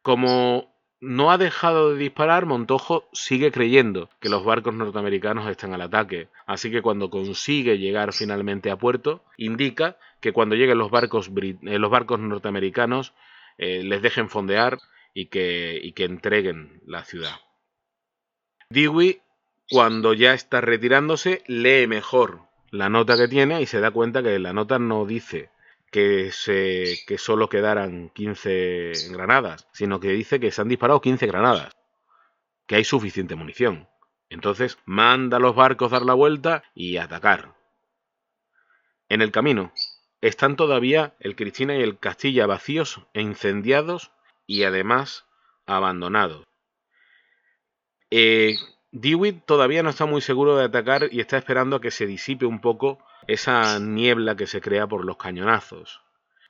Como 0.03 0.70
no 1.01 1.31
ha 1.31 1.39
dejado 1.39 1.91
de 1.91 1.97
disparar, 1.97 2.45
Montojo 2.45 3.09
sigue 3.11 3.51
creyendo 3.51 4.09
que 4.19 4.29
los 4.29 4.45
barcos 4.45 4.75
norteamericanos 4.75 5.49
están 5.49 5.73
al 5.73 5.81
ataque, 5.81 6.29
así 6.45 6.69
que 6.69 6.83
cuando 6.83 7.09
consigue 7.09 7.79
llegar 7.79 8.13
finalmente 8.13 8.69
a 8.69 8.77
puerto, 8.77 9.23
indica 9.35 9.97
que 10.21 10.31
cuando 10.31 10.55
lleguen 10.55 10.77
los 10.77 10.91
barcos, 10.91 11.31
eh, 11.35 11.79
los 11.79 11.89
barcos 11.89 12.19
norteamericanos 12.19 13.13
eh, 13.57 13.83
les 13.83 14.03
dejen 14.03 14.29
fondear 14.29 14.77
y 15.15 15.25
que, 15.25 15.79
y 15.81 15.93
que 15.93 16.05
entreguen 16.05 16.81
la 16.85 17.03
ciudad. 17.03 17.35
Dewey, 18.69 19.21
cuando 19.69 20.13
ya 20.13 20.33
está 20.35 20.61
retirándose, 20.61 21.43
lee 21.47 21.87
mejor 21.87 22.43
la 22.69 22.89
nota 22.89 23.17
que 23.17 23.27
tiene 23.27 23.61
y 23.61 23.65
se 23.65 23.81
da 23.81 23.91
cuenta 23.91 24.21
que 24.21 24.37
la 24.39 24.53
nota 24.53 24.79
no 24.79 25.05
dice 25.05 25.49
que, 25.91 26.31
solo 27.17 27.49
quedaran 27.49 28.09
15 28.09 28.93
granadas, 29.11 29.67
sino 29.73 29.99
que 29.99 30.09
dice 30.09 30.39
que 30.39 30.51
se 30.51 30.61
han 30.61 30.69
disparado 30.69 31.01
15 31.01 31.27
granadas, 31.27 31.75
que 32.65 32.75
hay 32.75 32.83
suficiente 32.83 33.35
munición. 33.35 33.89
Entonces 34.29 34.77
manda 34.85 35.37
a 35.37 35.39
los 35.41 35.55
barcos 35.55 35.91
dar 35.91 36.03
la 36.03 36.13
vuelta 36.13 36.63
y 36.73 36.97
atacar. 36.97 37.53
En 39.09 39.21
el 39.21 39.31
camino 39.31 39.73
están 40.21 40.55
todavía 40.55 41.15
el 41.19 41.35
Cristina 41.35 41.75
y 41.75 41.81
el 41.81 41.99
Castilla 41.99 42.47
vacíos 42.47 43.01
e 43.13 43.21
incendiados 43.21 44.11
y 44.47 44.63
además 44.63 45.25
abandonados. 45.65 46.47
Eh, 48.09 48.55
Dewitt 48.91 49.45
todavía 49.45 49.83
no 49.83 49.89
está 49.89 50.05
muy 50.05 50.21
seguro 50.21 50.55
de 50.55 50.65
atacar 50.65 51.09
y 51.11 51.19
está 51.19 51.37
esperando 51.37 51.77
a 51.77 51.81
que 51.81 51.91
se 51.91 52.05
disipe 52.05 52.45
un 52.45 52.61
poco 52.61 52.99
esa 53.27 53.79
niebla 53.79 54.35
que 54.35 54.47
se 54.47 54.61
crea 54.61 54.87
por 54.87 55.05
los 55.05 55.17
cañonazos. 55.17 56.01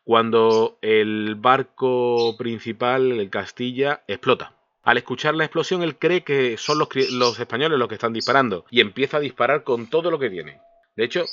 Cuando 0.03 0.79
el 0.81 1.35
barco 1.35 2.35
principal, 2.37 3.11
el 3.11 3.29
Castilla, 3.29 4.03
explota. 4.07 4.55
Al 4.83 4.97
escuchar 4.97 5.35
la 5.35 5.45
explosión, 5.45 5.83
él 5.83 5.97
cree 5.97 6.23
que 6.23 6.57
son 6.57 6.79
los, 6.79 7.39
españoles 7.39 7.77
los 7.77 7.87
que 7.87 7.95
están 7.95 8.13
disparando 8.13 8.65
y 8.71 8.81
empieza 8.81 9.17
a 9.17 9.19
disparar 9.19 9.63
con 9.63 9.87
todo 9.87 10.09
lo 10.09 10.17
que 10.17 10.29
tiene. 10.29 10.59
De 10.95 11.03
hecho, 11.03 11.23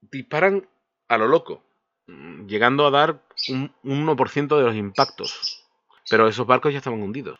disparan 0.00 0.66
a 1.08 1.18
lo 1.18 1.28
loco, 1.28 1.62
llegando 2.46 2.86
a 2.86 2.90
dar 2.90 3.22
un, 3.50 3.74
1% 3.84 4.56
de 4.56 4.62
los 4.64 4.74
impactos. 4.74 5.64
Pero 6.08 6.28
esos 6.28 6.46
barcos 6.46 6.72
ya 6.72 6.78
estaban 6.78 7.02
hundidos. 7.02 7.38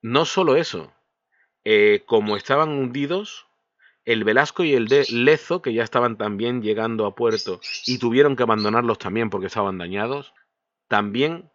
No 0.00 0.24
solo 0.26 0.56
eso, 0.56 0.92
eh, 1.64 2.04
como 2.06 2.36
estaban 2.36 2.68
hundidos, 2.68 3.45
el 4.06 4.22
Velasco 4.22 4.64
y 4.64 4.72
el 4.72 4.86
de 4.86 5.04
Lezo, 5.10 5.60
que 5.60 5.74
ya 5.74 5.82
estaban 5.82 6.16
también 6.16 6.62
llegando 6.62 7.06
a 7.06 7.14
puerto 7.14 7.60
y 7.84 7.98
tuvieron 7.98 8.36
que 8.36 8.44
abandonarlos 8.44 8.98
también 8.98 9.30
porque 9.30 9.48
estaban 9.48 9.78
dañados, 9.78 10.32
también 10.88 11.50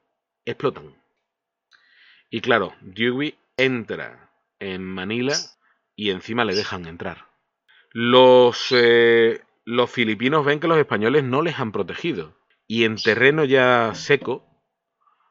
explotan. 0.45 0.93
Y 2.29 2.41
claro, 2.41 2.73
Dewey 2.81 3.37
entra 3.55 4.31
en 4.59 4.83
Manila 4.83 5.35
y 5.95 6.11
encima 6.11 6.43
le 6.43 6.53
dejan 6.53 6.85
entrar. 6.85 7.25
Los, 7.91 8.67
eh, 8.71 9.41
los 9.63 9.89
filipinos 9.89 10.45
ven 10.45 10.59
que 10.59 10.67
los 10.67 10.77
españoles 10.77 11.23
no 11.23 11.41
les 11.41 11.57
han 11.57 11.71
protegido 11.71 12.37
y 12.67 12.83
en 12.83 12.97
terreno 12.97 13.45
ya 13.45 13.93
seco 13.95 14.45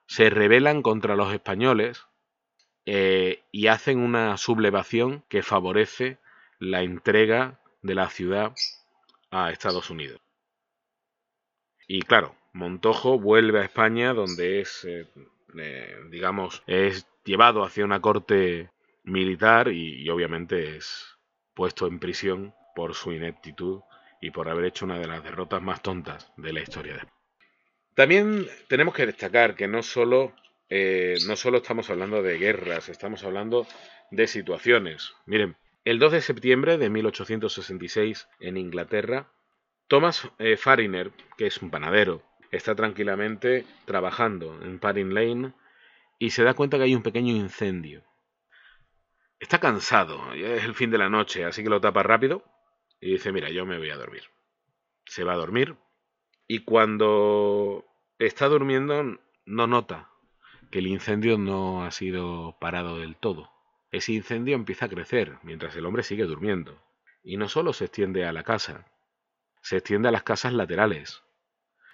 se 0.06 0.30
rebelan 0.30 0.82
contra 0.82 1.16
los 1.16 1.32
españoles 1.32 2.06
eh, 2.86 3.44
y 3.52 3.66
hacen 3.66 3.98
una 3.98 4.38
sublevación 4.38 5.22
que 5.28 5.42
favorece 5.42 6.18
la 6.60 6.82
entrega 6.82 7.58
de 7.82 7.94
la 7.94 8.08
ciudad 8.10 8.54
a 9.30 9.50
Estados 9.50 9.90
Unidos. 9.90 10.20
Y 11.88 12.02
claro, 12.02 12.36
Montojo 12.52 13.18
vuelve 13.18 13.60
a 13.60 13.64
España 13.64 14.12
donde 14.12 14.60
es, 14.60 14.84
eh, 14.84 15.08
eh, 15.58 15.96
digamos, 16.10 16.62
es 16.66 17.06
llevado 17.24 17.64
hacia 17.64 17.84
una 17.84 18.00
corte 18.00 18.70
militar 19.04 19.68
y, 19.72 20.08
obviamente 20.10 20.76
es 20.76 21.16
puesto 21.54 21.86
en 21.86 21.98
prisión 21.98 22.54
por 22.76 22.94
su 22.94 23.12
ineptitud 23.12 23.80
y 24.20 24.30
por 24.30 24.48
haber 24.48 24.66
hecho 24.66 24.84
una 24.84 24.98
de 24.98 25.06
las 25.06 25.24
derrotas 25.24 25.62
más 25.62 25.82
tontas 25.82 26.30
de 26.36 26.52
la 26.52 26.60
historia. 26.60 26.94
de 26.94 27.06
También 27.94 28.46
tenemos 28.68 28.94
que 28.94 29.06
destacar 29.06 29.54
que 29.54 29.66
no 29.66 29.82
solo, 29.82 30.34
eh, 30.68 31.16
no 31.26 31.36
solo 31.36 31.58
estamos 31.58 31.88
hablando 31.88 32.22
de 32.22 32.38
guerras, 32.38 32.88
estamos 32.90 33.24
hablando 33.24 33.66
de 34.10 34.26
situaciones. 34.26 35.14
Miren, 35.26 35.56
el 35.84 35.98
2 35.98 36.12
de 36.12 36.20
septiembre 36.20 36.78
de 36.78 36.90
1866 36.90 38.28
en 38.40 38.56
Inglaterra, 38.56 39.32
Thomas 39.88 40.30
eh, 40.38 40.56
Fariner, 40.56 41.10
que 41.36 41.46
es 41.46 41.62
un 41.62 41.70
panadero, 41.70 42.22
está 42.50 42.74
tranquilamente 42.74 43.64
trabajando 43.86 44.60
en 44.62 44.78
Paring 44.78 45.14
Lane 45.14 45.52
y 46.18 46.30
se 46.30 46.42
da 46.42 46.54
cuenta 46.54 46.76
que 46.76 46.84
hay 46.84 46.94
un 46.94 47.02
pequeño 47.02 47.34
incendio. 47.34 48.04
Está 49.38 49.58
cansado, 49.58 50.34
es 50.34 50.64
el 50.64 50.74
fin 50.74 50.90
de 50.90 50.98
la 50.98 51.08
noche, 51.08 51.44
así 51.44 51.62
que 51.62 51.70
lo 51.70 51.80
tapa 51.80 52.02
rápido 52.02 52.44
y 53.00 53.12
dice, 53.12 53.32
mira, 53.32 53.48
yo 53.48 53.64
me 53.64 53.78
voy 53.78 53.90
a 53.90 53.96
dormir. 53.96 54.24
Se 55.06 55.24
va 55.24 55.32
a 55.32 55.36
dormir 55.36 55.76
y 56.46 56.64
cuando 56.64 57.86
está 58.18 58.48
durmiendo 58.48 59.18
no 59.46 59.66
nota 59.66 60.10
que 60.70 60.80
el 60.80 60.88
incendio 60.88 61.38
no 61.38 61.84
ha 61.84 61.90
sido 61.90 62.58
parado 62.60 62.98
del 62.98 63.16
todo. 63.16 63.50
Ese 63.90 64.12
incendio 64.12 64.54
empieza 64.54 64.86
a 64.86 64.88
crecer 64.88 65.38
mientras 65.42 65.74
el 65.76 65.86
hombre 65.86 66.02
sigue 66.02 66.24
durmiendo. 66.24 66.80
Y 67.22 67.36
no 67.36 67.48
solo 67.48 67.72
se 67.72 67.86
extiende 67.86 68.24
a 68.24 68.32
la 68.32 68.44
casa, 68.44 68.86
se 69.62 69.76
extiende 69.76 70.08
a 70.08 70.12
las 70.12 70.22
casas 70.22 70.52
laterales. 70.52 71.22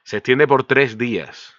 Se 0.04 0.18
extiende 0.18 0.46
por 0.46 0.64
tres 0.64 0.98
días. 0.98 1.56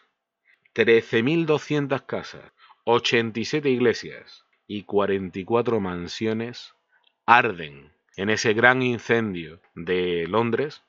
13.200 0.73 2.05
casas, 2.05 2.53
87 2.85 3.69
iglesias 3.69 4.45
y 4.67 4.83
44 4.83 5.79
mansiones 5.79 6.75
arden 7.25 7.91
en 8.15 8.29
ese 8.29 8.53
gran 8.53 8.81
incendio 8.81 9.59
de 9.75 10.27
Londres 10.27 10.83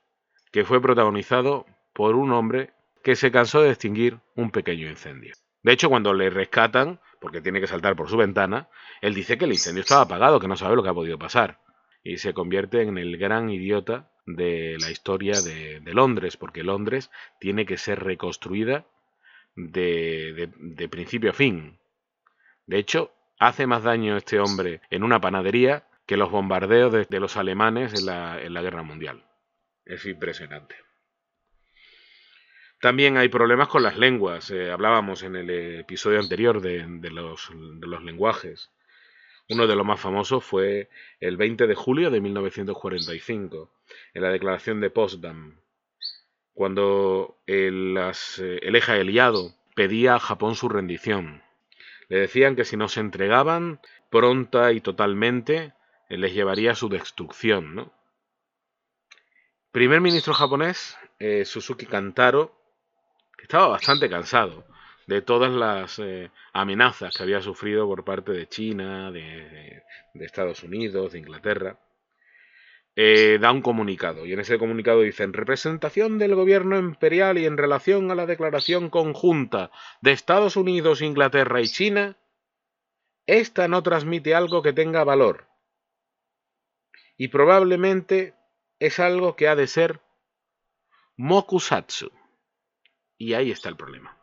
que 0.53 0.65
fue 0.65 0.81
protagonizado 0.81 1.67
por 1.93 2.15
un 2.15 2.33
hombre 2.33 2.73
que 3.03 3.17
se 3.17 3.31
cansó 3.31 3.63
de 3.63 3.71
extinguir 3.71 4.21
un 4.35 4.51
pequeño 4.51 4.89
incendio. 4.89 5.35
De 5.63 5.73
hecho, 5.73 5.89
cuando 5.89 6.15
le 6.15 6.31
rescatan, 6.31 7.01
porque 7.21 7.41
tiene 7.41 7.61
que 7.61 7.67
saltar 7.67 7.97
por 7.97 8.09
su 8.09 8.17
ventana, 8.17 8.69
él 9.01 9.15
dice 9.15 9.39
que 9.39 9.45
el 9.45 9.53
incendio 9.53 9.83
estaba 9.83 10.03
apagado, 10.03 10.41
que 10.41 10.49
no 10.49 10.57
sabe 10.57 10.77
lo 10.77 10.83
que 10.83 10.89
ha 10.89 10.95
podido 10.95 11.19
pasar. 11.19 11.61
Y 12.03 12.19
se 12.19 12.33
convierte 12.33 12.83
en 12.83 12.97
el 12.97 13.17
gran 13.19 13.51
idiota 13.51 14.11
de 14.27 14.77
la 14.81 14.91
historia 14.91 15.41
de, 15.41 15.81
Londres, 15.87 16.37
porque 16.37 16.63
Londres 16.63 17.11
tiene 17.41 17.67
que 17.67 17.77
ser 17.77 18.03
reconstruida 18.03 18.87
de, 19.57 20.89
principio 20.91 21.31
a 21.31 21.35
fin. 21.35 21.79
De 22.67 22.79
hecho, 22.79 23.13
hace 23.39 23.67
más 23.67 23.83
daño 23.83 24.17
este 24.17 24.39
hombre 24.39 24.81
en 24.91 25.03
una 25.03 25.21
panadería 25.21 25.87
que 26.07 26.17
los 26.17 26.31
bombardeos 26.31 27.09
de, 27.09 27.21
los 27.21 27.37
alemanes 27.37 27.95
en 27.95 28.07
la 28.55 28.63
Guerra 28.63 28.83
Mundial. 28.83 29.25
Es 29.85 30.05
impresionante. 30.07 30.88
También 32.81 33.17
hay 33.17 33.29
problemas 33.29 33.69
con 33.69 33.83
las 33.83 33.99
lenguas. 33.99 34.51
Eh, 34.51 34.71
hablábamos 34.71 35.23
en 35.25 35.35
el 35.35 35.51
episodio 35.81 36.21
anterior 36.21 36.61
de, 36.61 37.11
los, 37.11 37.51
lenguajes. 38.05 38.71
Uno 39.49 39.67
de 39.67 39.75
los 39.75 39.85
más 39.85 40.01
famosos 40.01 40.45
fue 40.45 40.89
el 41.19 41.37
20 41.37 41.67
de 41.67 41.75
julio 41.75 42.11
de 42.11 42.21
1945, 42.21 43.73
en 44.15 44.23
la 44.23 44.31
declaración 44.31 44.81
de 44.81 44.91
Potsdam, 44.91 45.61
cuando 46.53 47.39
el, 47.47 47.97
eh, 47.99 48.61
el 48.63 48.77
eje 48.77 48.93
aliado 48.93 49.55
pedía 49.75 50.15
a 50.15 50.21
Japón 50.21 50.55
su 50.55 50.69
rendición. 50.69 51.43
Le 52.09 52.21
decían 52.21 52.55
que 52.55 52.65
si 52.65 52.77
no 52.77 52.89
se 52.89 53.01
entregaban 53.01 53.81
pronta 54.09 54.73
y 54.73 54.81
totalmente, 54.81 55.73
eh, 56.09 56.17
les 56.17 56.33
llevaría 56.33 56.73
a 56.73 56.77
su 56.77 56.89
destrucción. 56.89 57.91
Primer 59.73 60.01
ministro 60.01 60.33
japonés, 60.33 60.97
Suzuki 61.45 61.85
Kantaro, 61.85 62.58
estaba 63.43 63.69
bastante 63.69 64.09
cansado 64.09 64.67
de 65.07 65.23
todas 65.23 65.51
las 65.51 65.99
eh, 65.99 66.31
amenazas 66.53 67.17
que 67.17 67.23
había 67.23 67.41
sufrido 67.41 67.87
por 67.87 68.05
parte 68.05 68.33
de 68.33 68.47
China, 68.49 69.11
de, 69.11 69.83
Estados 70.15 70.63
Unidos, 70.63 71.13
de 71.13 71.21
Inglaterra. 71.21 71.79
Eh, 72.95 73.39
da 73.41 73.53
un 73.53 73.63
comunicado 73.63 74.27
y 74.27 74.33
en 74.33 74.41
ese 74.41 74.59
comunicado 74.59 75.03
dice 75.03 75.23
en 75.23 75.33
representación 75.33 76.19
del 76.19 76.35
gobierno 76.35 76.77
imperial 76.79 77.39
y 77.39 77.47
en 77.47 77.57
relación 77.57 78.11
a 78.11 78.17
la 78.17 78.27
declaración 78.27 78.91
conjunta 78.91 79.71
de 80.01 80.13
Estados 80.13 80.57
Unidos, 80.57 81.01
Inglaterra 81.01 81.61
y 81.61 81.69
China, 81.69 82.17
esta 83.27 83.69
no 83.69 83.83
transmite 83.83 84.35
algo 84.35 84.63
que 84.63 84.73
tenga 84.73 85.05
valor 85.05 85.49
y 87.19 87.29
probablemente 87.29 88.35
es 88.79 89.01
algo 89.01 89.37
que 89.37 89.49
ha 89.49 89.57
de 89.57 89.67
ser 89.67 90.01
mokusatsu. 91.17 92.13
Y 93.19 93.35
ahí 93.35 93.51
está 93.51 93.69
el 93.69 93.77
problema. 93.77 94.17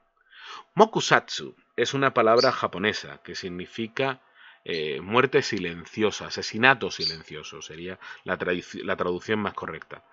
Mokusatsu 0.73 1.55
es 1.75 1.93
una 1.93 2.13
palabra 2.13 2.51
japonesa 2.51 3.21
que 3.23 3.35
significa 3.35 4.21
eh, 4.63 4.99
muerte 4.99 5.43
silenciosa, 5.43 6.27
asesinato 6.27 6.89
silencioso, 6.89 7.61
sería 7.61 7.99
la, 8.23 8.37
traducción 8.37 9.39
más 9.39 9.53
correcta. 9.53 10.03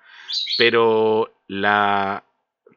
Pero 0.59 1.35
la 1.47 2.25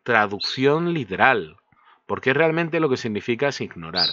traducción 0.03 0.93
literal, 0.93 1.57
porque 2.05 2.33
realmente 2.33 2.79
lo 2.79 2.89
que 2.89 2.97
significa 2.97 3.49
es 3.49 3.59
ignorar, 3.59 4.07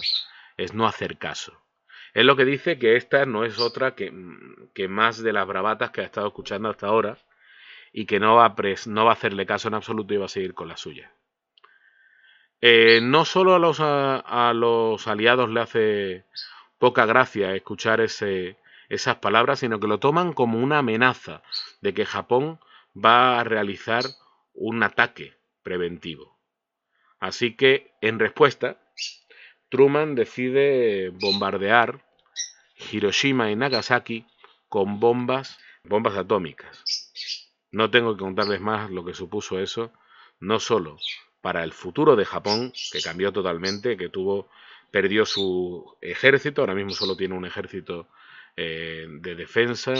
es 0.57 0.73
no 0.73 0.87
hacer 0.87 1.17
caso. 1.17 1.57
Es 2.13 2.25
lo 2.25 2.35
que 2.35 2.45
dice 2.45 2.77
que 2.77 2.95
esta 2.97 3.25
no 3.25 3.45
es 3.45 3.59
otra 3.59 3.95
que, 3.95 4.11
que 4.73 4.87
más 4.87 5.23
de 5.23 5.33
las 5.33 5.47
bravatas 5.47 5.91
que 5.91 6.01
ha 6.01 6.05
estado 6.05 6.27
escuchando 6.27 6.69
hasta 6.69 6.87
ahora 6.87 7.17
y 7.93 8.05
que 8.05 8.19
no 8.19 8.35
va, 8.35 8.47
a 8.47 8.55
no 8.87 9.05
va 9.05 9.11
a 9.11 9.13
hacerle 9.13 9.45
caso 9.45 9.69
en 9.69 9.75
absoluto 9.75 10.13
y 10.13 10.17
va 10.17 10.25
a 10.25 10.29
seguir 10.29 10.53
con 10.53 10.67
la 10.67 10.77
suya. 10.77 11.13
Eh, 12.65 13.01
no 13.01 13.25
solo 13.25 13.55
a 13.55 13.59
los, 13.59 13.81
a, 13.81 14.53
los, 14.55 15.05
aliados 15.09 15.49
le 15.49 15.59
hace 15.59 16.23
poca 16.77 17.05
gracia 17.05 17.53
escuchar 17.53 17.99
ese, 17.99 18.55
esas 18.87 19.17
palabras, 19.17 19.59
sino 19.59 19.81
que 19.81 19.87
lo 19.87 19.99
toman 19.99 20.31
como 20.31 20.59
una 20.59 20.77
amenaza 20.77 21.43
de 21.81 21.93
que 21.93 22.05
Japón 22.05 22.61
va 22.95 23.41
a 23.41 23.43
realizar 23.43 24.05
un 24.53 24.81
ataque 24.81 25.33
preventivo. 25.61 26.39
Así 27.19 27.53
que, 27.57 27.91
en 27.99 28.17
respuesta, 28.17 28.77
Truman 29.67 30.15
decide 30.15 31.09
bombardear 31.09 32.05
Hiroshima 32.93 33.51
y 33.51 33.57
Nagasaki 33.57 34.25
con 34.69 35.01
bombas, 35.01 35.59
bombas 35.83 36.15
atómicas. 36.15 37.11
No 37.71 37.91
tengo 37.91 38.15
que 38.15 38.23
contarles 38.23 38.61
más 38.61 38.89
lo 38.89 39.03
que 39.03 39.13
supuso 39.13 39.59
eso, 39.59 39.91
no 40.39 40.61
solo 40.61 40.97
para 41.43 41.65
el 41.65 41.73
futuro 41.73 42.15
de 42.15 42.23
Japón, 42.23 42.71
que 42.89 43.01
cambió 43.01 43.33
totalmente, 43.33 43.97
que 43.97 44.07
tuvo, 44.07 44.47
perdió 44.89 45.25
su 45.25 45.97
ejército, 45.99 46.61
ahora 46.61 46.73
mismo 46.73 46.91
solo 46.91 47.17
tiene 47.17 47.35
un 47.35 47.45
ejército 47.45 48.07
eh, 48.55 49.05
de 49.09 49.35
defensa, 49.35 49.93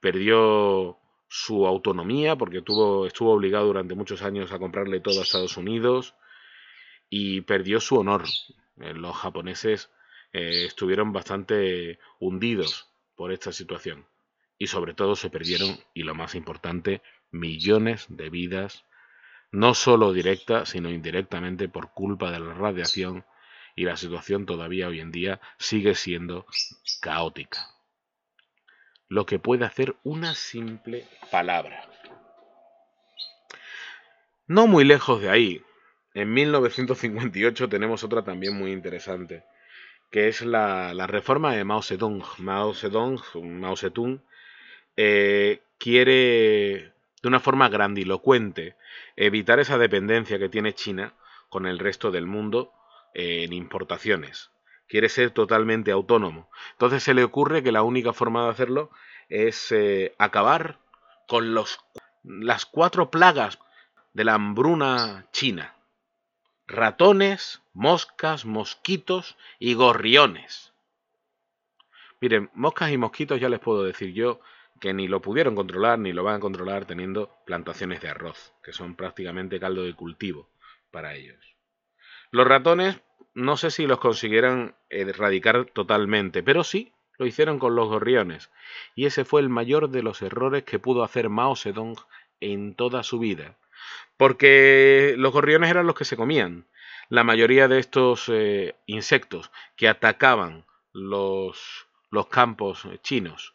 perdió 0.00 0.98
su 1.28 1.68
autonomía 1.68 2.34
porque 2.34 2.62
tuvo, 2.62 3.06
estuvo 3.06 3.32
obligado 3.32 3.66
durante 3.66 3.94
muchos 3.94 4.22
años 4.22 4.50
a 4.50 4.58
comprarle 4.58 4.98
todo 4.98 5.20
a 5.20 5.22
Estados 5.22 5.56
Unidos 5.56 6.16
y 7.08 7.42
perdió 7.42 7.78
su 7.78 7.98
honor. 7.98 8.24
Eh, 8.80 8.92
los 8.92 9.14
japoneses 9.14 9.88
eh, 10.32 10.64
estuvieron 10.66 11.12
bastante 11.12 12.00
hundidos 12.18 12.88
por 13.14 13.30
esta 13.30 13.52
situación 13.52 14.04
y 14.58 14.66
sobre 14.66 14.94
todo 14.94 15.14
se 15.14 15.30
perdieron, 15.30 15.78
y 15.94 16.02
lo 16.02 16.16
más 16.16 16.34
importante, 16.34 17.02
millones 17.30 18.06
de 18.08 18.30
vidas 18.30 18.84
no 19.52 19.74
solo 19.74 20.12
directa, 20.12 20.66
sino 20.66 20.90
indirectamente 20.90 21.68
por 21.68 21.92
culpa 21.92 22.30
de 22.30 22.40
la 22.40 22.54
radiación 22.54 23.24
y 23.76 23.84
la 23.84 23.96
situación 23.96 24.46
todavía 24.46 24.88
hoy 24.88 25.00
en 25.00 25.12
día 25.12 25.40
sigue 25.58 25.94
siendo 25.94 26.46
caótica. 27.00 27.68
Lo 29.08 29.26
que 29.26 29.38
puede 29.38 29.66
hacer 29.66 29.94
una 30.02 30.34
simple 30.34 31.06
palabra. 31.30 31.88
No 34.46 34.66
muy 34.66 34.84
lejos 34.84 35.20
de 35.20 35.30
ahí, 35.30 35.62
en 36.14 36.32
1958 36.32 37.68
tenemos 37.68 38.04
otra 38.04 38.22
también 38.22 38.56
muy 38.56 38.72
interesante, 38.72 39.44
que 40.10 40.28
es 40.28 40.42
la, 40.42 40.92
reforma 41.06 41.54
de 41.54 41.64
Mao 41.64 41.82
Zedong. 41.82 42.22
Mao 42.38 42.74
Zedong, 42.74 43.20
Mao 43.34 43.76
Zedong 43.76 44.22
eh, 44.96 45.62
quiere 45.78 46.91
de 47.22 47.28
una 47.28 47.40
forma 47.40 47.68
grandilocuente 47.68 48.76
evitar 49.16 49.60
esa 49.60 49.78
dependencia 49.78 50.38
que 50.38 50.48
tiene 50.48 50.74
China 50.74 51.14
con 51.48 51.66
el 51.66 51.78
resto 51.78 52.10
del 52.10 52.26
mundo 52.26 52.72
en 53.14 53.52
importaciones. 53.52 54.50
Quiere 54.88 55.08
ser 55.08 55.30
totalmente 55.30 55.92
autónomo. 55.92 56.50
Entonces 56.72 57.02
se 57.02 57.14
le 57.14 57.24
ocurre 57.24 57.62
que 57.62 57.72
la 57.72 57.82
única 57.82 58.12
forma 58.12 58.44
de 58.44 58.50
hacerlo 58.50 58.90
es 59.28 59.72
eh, 59.72 60.14
acabar 60.18 60.78
con 61.28 61.54
los, 61.54 61.78
las 62.24 62.66
cuatro 62.66 63.10
plagas 63.10 63.58
de 64.12 64.24
la 64.24 64.34
hambruna 64.34 65.26
china. 65.32 65.74
Ratones, 66.66 67.62
moscas, 67.72 68.44
mosquitos 68.44 69.36
y 69.58 69.74
gorriones. 69.74 70.72
Miren, 72.20 72.50
moscas 72.54 72.90
y 72.90 72.98
mosquitos 72.98 73.40
ya 73.40 73.48
les 73.48 73.60
puedo 73.60 73.82
decir 73.84 74.12
yo 74.12 74.40
que 74.82 74.92
ni 74.92 75.06
lo 75.06 75.22
pudieron 75.22 75.54
controlar 75.54 76.00
ni 76.00 76.12
lo 76.12 76.24
van 76.24 76.34
a 76.34 76.40
controlar 76.40 76.86
teniendo 76.86 77.30
plantaciones 77.46 78.00
de 78.00 78.08
arroz, 78.08 78.52
que 78.64 78.72
son 78.72 78.96
prácticamente 78.96 79.60
caldo 79.60 79.84
de 79.84 79.94
cultivo 79.94 80.50
para 80.90 81.14
ellos. 81.14 81.54
Los 82.32 82.48
ratones 82.48 83.00
no 83.32 83.56
sé 83.56 83.70
si 83.70 83.86
los 83.86 84.00
consiguieran 84.00 84.74
erradicar 84.90 85.66
totalmente, 85.66 86.42
pero 86.42 86.64
sí 86.64 86.92
lo 87.16 87.26
hicieron 87.26 87.60
con 87.60 87.76
los 87.76 87.90
gorriones, 87.90 88.50
y 88.96 89.06
ese 89.06 89.24
fue 89.24 89.40
el 89.40 89.48
mayor 89.48 89.88
de 89.88 90.02
los 90.02 90.20
errores 90.20 90.64
que 90.64 90.80
pudo 90.80 91.04
hacer 91.04 91.28
Mao 91.28 91.54
Zedong 91.54 91.94
en 92.40 92.74
toda 92.74 93.04
su 93.04 93.20
vida, 93.20 93.56
porque 94.16 95.14
los 95.16 95.32
gorriones 95.32 95.70
eran 95.70 95.86
los 95.86 95.94
que 95.94 96.04
se 96.04 96.16
comían. 96.16 96.66
La 97.08 97.22
mayoría 97.22 97.68
de 97.68 97.78
estos 97.78 98.28
eh, 98.28 98.74
insectos 98.86 99.52
que 99.76 99.86
atacaban 99.86 100.64
los, 100.92 101.86
los 102.10 102.26
campos 102.26 102.88
chinos 103.02 103.54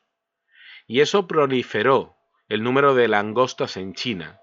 y 0.87 1.01
eso 1.01 1.27
proliferó 1.27 2.15
el 2.47 2.63
número 2.63 2.95
de 2.95 3.09
langostas 3.09 3.75
en 3.75 3.93
China, 3.93 4.39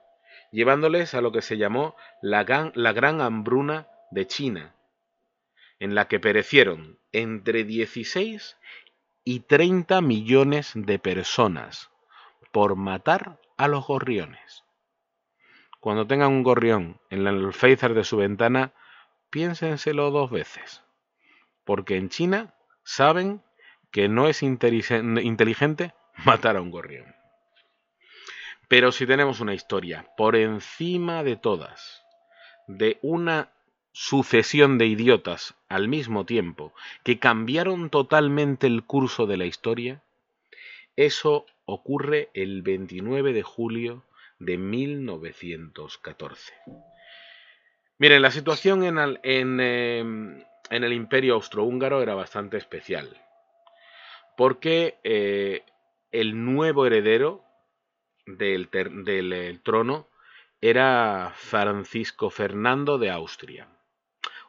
llevándoles 0.53 1.15
a 1.15 1.23
lo 1.23 1.33
que 1.33 1.41
se 1.41 1.57
llamó 1.57 1.97
la 2.21 2.45
gran, 2.45 3.21
hambruna 3.21 3.89
de 4.11 4.27
China, 4.27 4.77
en 5.81 5.95
la 5.95 6.07
que 6.07 6.21
perecieron 6.21 6.99
entre 7.13 7.65
16 7.65 8.59
y 9.25 9.41
30 9.41 10.03
millones 10.03 10.73
de 10.75 10.99
personas 10.99 11.91
por 12.53 12.77
matar 12.77 13.41
a 13.57 13.67
los 13.67 13.87
gorriones. 13.87 14.65
Cuando 15.81 16.07
tengan 16.07 16.31
un 16.31 16.43
gorrión 16.43 17.01
en 17.11 17.27
el 17.27 17.47
alféizar 17.47 17.95
de 17.95 18.05
su 18.05 18.19
ventana, 18.19 18.73
piénsenselo 19.31 20.11
dos 20.11 20.31
veces, 20.31 20.83
porque 21.65 21.97
en 21.97 22.11
China 22.11 22.55
saben 22.85 23.43
que 23.91 24.09
no 24.09 24.29
es 24.29 24.43
inteligente 24.43 25.95
matar 26.25 26.57
a 26.57 26.61
un 26.61 26.71
gorrión. 26.71 27.15
Pero 28.69 28.93
si 28.93 29.07
tenemos 29.07 29.41
una 29.41 29.55
historia 29.55 30.07
por 30.17 30.37
encima 30.37 31.23
de 31.23 31.37
todas, 31.37 32.05
de 32.67 32.99
una 33.03 33.51
sucesión 33.93 34.79
de 34.79 34.87
idiotas 34.87 35.55
al 35.69 35.87
mismo 35.87 36.27
tiempo 36.27 36.75
que 37.05 37.19
cambiaron 37.19 37.91
totalmente 37.91 38.67
el 38.67 38.83
curso 38.83 39.27
de 39.27 39.37
la 39.37 39.45
historia, 39.45 40.03
eso 40.97 41.47
ocurre 41.65 42.31
el 42.35 42.63
29 42.63 43.33
de 43.33 43.43
julio 43.43 44.05
de 44.39 44.59
1914. 44.59 46.53
Miren, 47.99 48.23
la 48.23 48.31
situación 48.31 48.83
en 48.85 48.99
el, 48.99 49.21
em, 49.23 50.43
en, 50.71 50.85
el 50.85 50.93
imperio 50.93 51.35
austrohúngaro 51.35 52.03
era 52.03 52.15
bastante 52.15 52.57
especial, 52.57 53.09
porque 54.37 54.99
eh, 55.05 55.63
el 56.15 56.45
nuevo 56.45 56.87
heredero 56.87 57.45
del, 58.25 58.71
del 58.71 59.61
trono 59.65 60.09
era 60.61 61.33
Francisco 61.35 62.31
Fernando 62.31 62.99
de 62.99 63.11
Austria. 63.11 63.69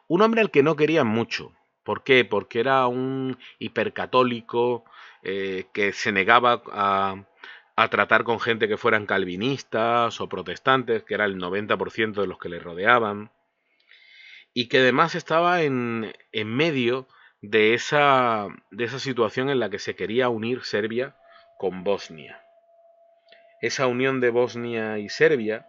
Un 0.06 0.22
hombre 0.22 0.42
al 0.42 0.52
que 0.52 0.62
no 0.62 0.76
querían 0.76 1.08
mucho. 1.08 1.52
¿Por 1.82 2.04
qué? 2.04 2.24
Porque 2.24 2.60
era 2.60 2.86
un 2.86 3.36
hipercatólico 3.58 4.84
eh, 5.24 5.66
que 5.72 5.92
se 5.92 6.12
negaba 6.12 6.62
a, 6.70 7.26
a, 7.74 7.88
tratar 7.88 8.22
con 8.22 8.38
gente 8.38 8.68
que 8.68 8.76
fueran 8.76 9.04
calvinistas 9.04 10.20
o 10.20 10.28
protestantes, 10.28 11.02
que 11.02 11.14
era 11.14 11.24
el 11.24 11.36
90% 11.36 12.20
de 12.20 12.26
los 12.28 12.38
que 12.38 12.48
le 12.48 12.60
rodeaban, 12.60 13.32
y 14.54 14.68
que 14.68 14.78
además 14.78 15.16
estaba 15.16 15.62
en, 15.62 16.14
en 16.30 16.48
medio 16.48 17.08
de 17.40 17.74
esa, 17.74 18.46
de 18.70 18.84
esa 18.84 19.00
situación 19.00 19.50
en 19.50 19.58
la 19.58 19.68
que 19.68 19.80
se 19.80 19.96
quería 19.96 20.28
unir 20.28 20.62
Serbia 20.62 21.16
con 21.58 21.84
Bosnia. 21.84 22.42
Esa 23.60 23.86
unión 23.86 24.20
de 24.20 24.30
Bosnia 24.30 24.98
y 24.98 25.08
Serbia, 25.08 25.66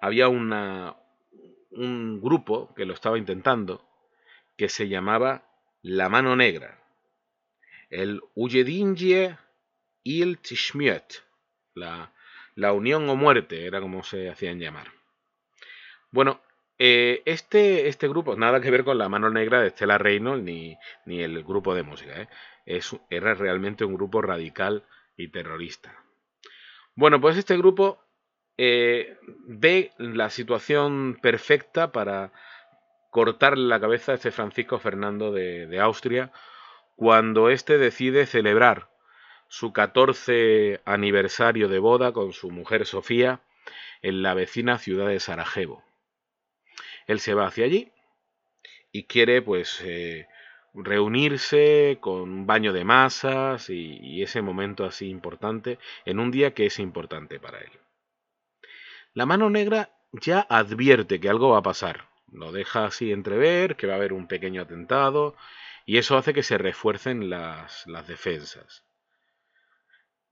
había 0.00 0.28
un 0.28 2.20
grupo 2.20 2.74
que 2.74 2.84
lo 2.84 2.94
estaba 2.94 3.18
intentando, 3.18 3.88
que 4.56 4.68
se 4.68 4.88
llamaba 4.88 5.44
La 5.82 6.08
Mano 6.08 6.36
Negra, 6.36 6.78
el 7.90 8.20
Ujedinje 8.34 9.36
il 10.02 10.38
Tishmiet, 10.38 11.22
la, 11.74 12.12
la 12.54 12.72
unión 12.72 13.08
o 13.08 13.16
muerte, 13.16 13.66
era 13.66 13.80
como 13.80 14.02
se 14.02 14.28
hacían 14.28 14.58
llamar. 14.58 14.88
Bueno, 16.10 16.40
eh, 16.78 17.22
este, 17.24 17.88
este 17.88 18.08
grupo, 18.08 18.36
nada 18.36 18.60
que 18.60 18.70
ver 18.70 18.84
con 18.84 18.98
la 18.98 19.08
mano 19.08 19.30
negra 19.30 19.62
de 19.62 19.70
Stella 19.70 19.98
Reynolds 19.98 20.44
ni, 20.44 20.76
ni 21.06 21.22
el 21.22 21.42
grupo 21.44 21.74
de 21.74 21.84
música, 21.84 22.22
¿eh? 22.22 22.28
es, 22.66 22.96
era 23.10 23.34
realmente 23.34 23.84
un 23.84 23.94
grupo 23.94 24.22
radical 24.22 24.84
y 25.16 25.28
terrorista. 25.28 26.04
Bueno, 26.94 27.20
pues 27.20 27.36
este 27.36 27.56
grupo 27.56 28.04
eh, 28.56 29.18
ve 29.46 29.92
la 29.98 30.30
situación 30.30 31.18
perfecta 31.20 31.90
para 31.90 32.32
cortar 33.10 33.58
la 33.58 33.80
cabeza 33.80 34.12
a 34.12 34.14
este 34.16 34.30
Francisco 34.30 34.78
Fernando 34.78 35.32
de, 35.32 35.80
Austria 35.80 36.32
cuando 36.96 37.50
éste 37.50 37.78
decide 37.78 38.26
celebrar 38.26 38.90
su 39.48 39.72
14 39.72 40.80
aniversario 40.84 41.68
de 41.68 41.78
boda 41.78 42.12
con 42.12 42.32
su 42.32 42.50
mujer 42.50 42.86
Sofía 42.86 43.40
en 44.02 44.22
la 44.22 44.34
vecina 44.34 44.78
ciudad 44.78 45.08
de 45.08 45.20
Sarajevo. 45.20 45.84
Él 47.06 47.20
se 47.20 47.34
va 47.34 47.46
hacia 47.46 47.64
allí 47.64 47.92
y 48.92 49.04
quiere 49.04 49.42
pues 49.42 49.80
eh, 49.82 50.26
reunirse 50.74 51.98
con 52.00 52.20
un 52.22 52.46
baño 52.46 52.72
de 52.72 52.84
masas 52.84 53.70
y, 53.70 54.22
ese 54.22 54.42
momento 54.42 54.84
así 54.84 55.08
importante 55.08 55.78
en 56.04 56.18
un 56.18 56.30
día 56.30 56.54
que 56.54 56.66
es 56.66 56.78
importante 56.78 57.38
para 57.38 57.60
él. 57.60 57.70
La 59.12 59.26
mano 59.26 59.50
negra 59.50 59.90
ya 60.12 60.40
advierte 60.40 61.20
que 61.20 61.28
algo 61.28 61.50
va 61.50 61.58
a 61.58 61.62
pasar, 61.62 62.08
lo 62.32 62.50
deja 62.52 62.86
así 62.86 63.12
entrever, 63.12 63.76
que 63.76 63.86
va 63.86 63.94
a 63.94 63.96
haber 63.96 64.12
un 64.12 64.26
pequeño 64.26 64.62
atentado, 64.62 65.36
y 65.86 65.98
eso 65.98 66.16
hace 66.16 66.32
que 66.32 66.42
se 66.42 66.58
refuercen 66.58 67.30
las, 67.30 67.84
defensas. 68.08 68.84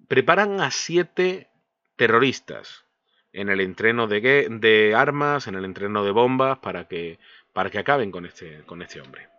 Preparan 0.09 0.61
a 0.61 0.71
siete 0.71 1.51
terroristas 1.97 2.85
en 3.33 3.49
el 3.49 3.61
entreno 3.61 4.09
de, 4.09 4.49
de, 4.51 4.95
armas, 4.95 5.47
en 5.47 5.55
el 5.55 5.65
entreno 5.65 6.05
de 6.05 6.11
bombas, 6.11 6.59
para 6.59 6.89
que, 6.89 7.19
para 7.53 7.71
que 7.71 7.79
acaben 7.79 8.11
con 8.11 8.27
este, 8.27 8.63
con 8.65 8.83
este 8.83 9.01
hombre. 9.01 9.32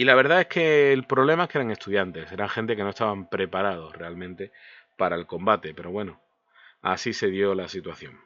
Y 0.00 0.04
la 0.06 0.14
verdad 0.14 0.40
es 0.40 0.46
que 0.46 0.94
el 0.94 1.04
problema 1.04 1.42
es 1.42 1.50
que 1.50 1.58
eran 1.58 1.70
estudiantes, 1.70 2.32
eran 2.32 2.48
gente 2.48 2.74
que 2.74 2.82
no 2.82 2.88
estaban 2.88 3.28
preparados 3.28 3.94
realmente 3.94 4.50
para 4.96 5.14
el 5.14 5.26
combate, 5.26 5.74
pero 5.74 5.90
bueno, 5.90 6.22
así 6.80 7.12
se 7.12 7.28
dio 7.28 7.54
la 7.54 7.68
situación. 7.68 8.18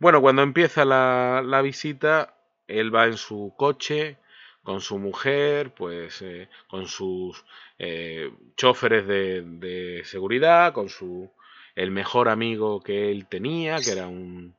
Bueno, 0.00 0.20
cuando 0.20 0.42
empieza 0.42 0.84
la, 0.84 1.60
visita, 1.62 2.34
él 2.66 2.92
va 2.92 3.06
en 3.06 3.16
su 3.16 3.54
coche 3.56 4.18
con 4.64 4.80
su 4.80 4.98
mujer, 4.98 5.72
pues 5.72 6.20
eh, 6.22 6.48
con 6.66 6.88
sus 6.88 7.44
eh, 7.78 8.32
choferes 8.56 9.06
de, 9.06 9.42
de, 9.42 10.02
seguridad, 10.04 10.72
con 10.72 10.88
su 10.88 11.30
el 11.76 11.92
mejor 11.92 12.28
amigo 12.28 12.80
que 12.80 13.12
él 13.12 13.28
tenía, 13.28 13.76
que 13.78 13.92
era 13.92 14.08
un, 14.08 14.56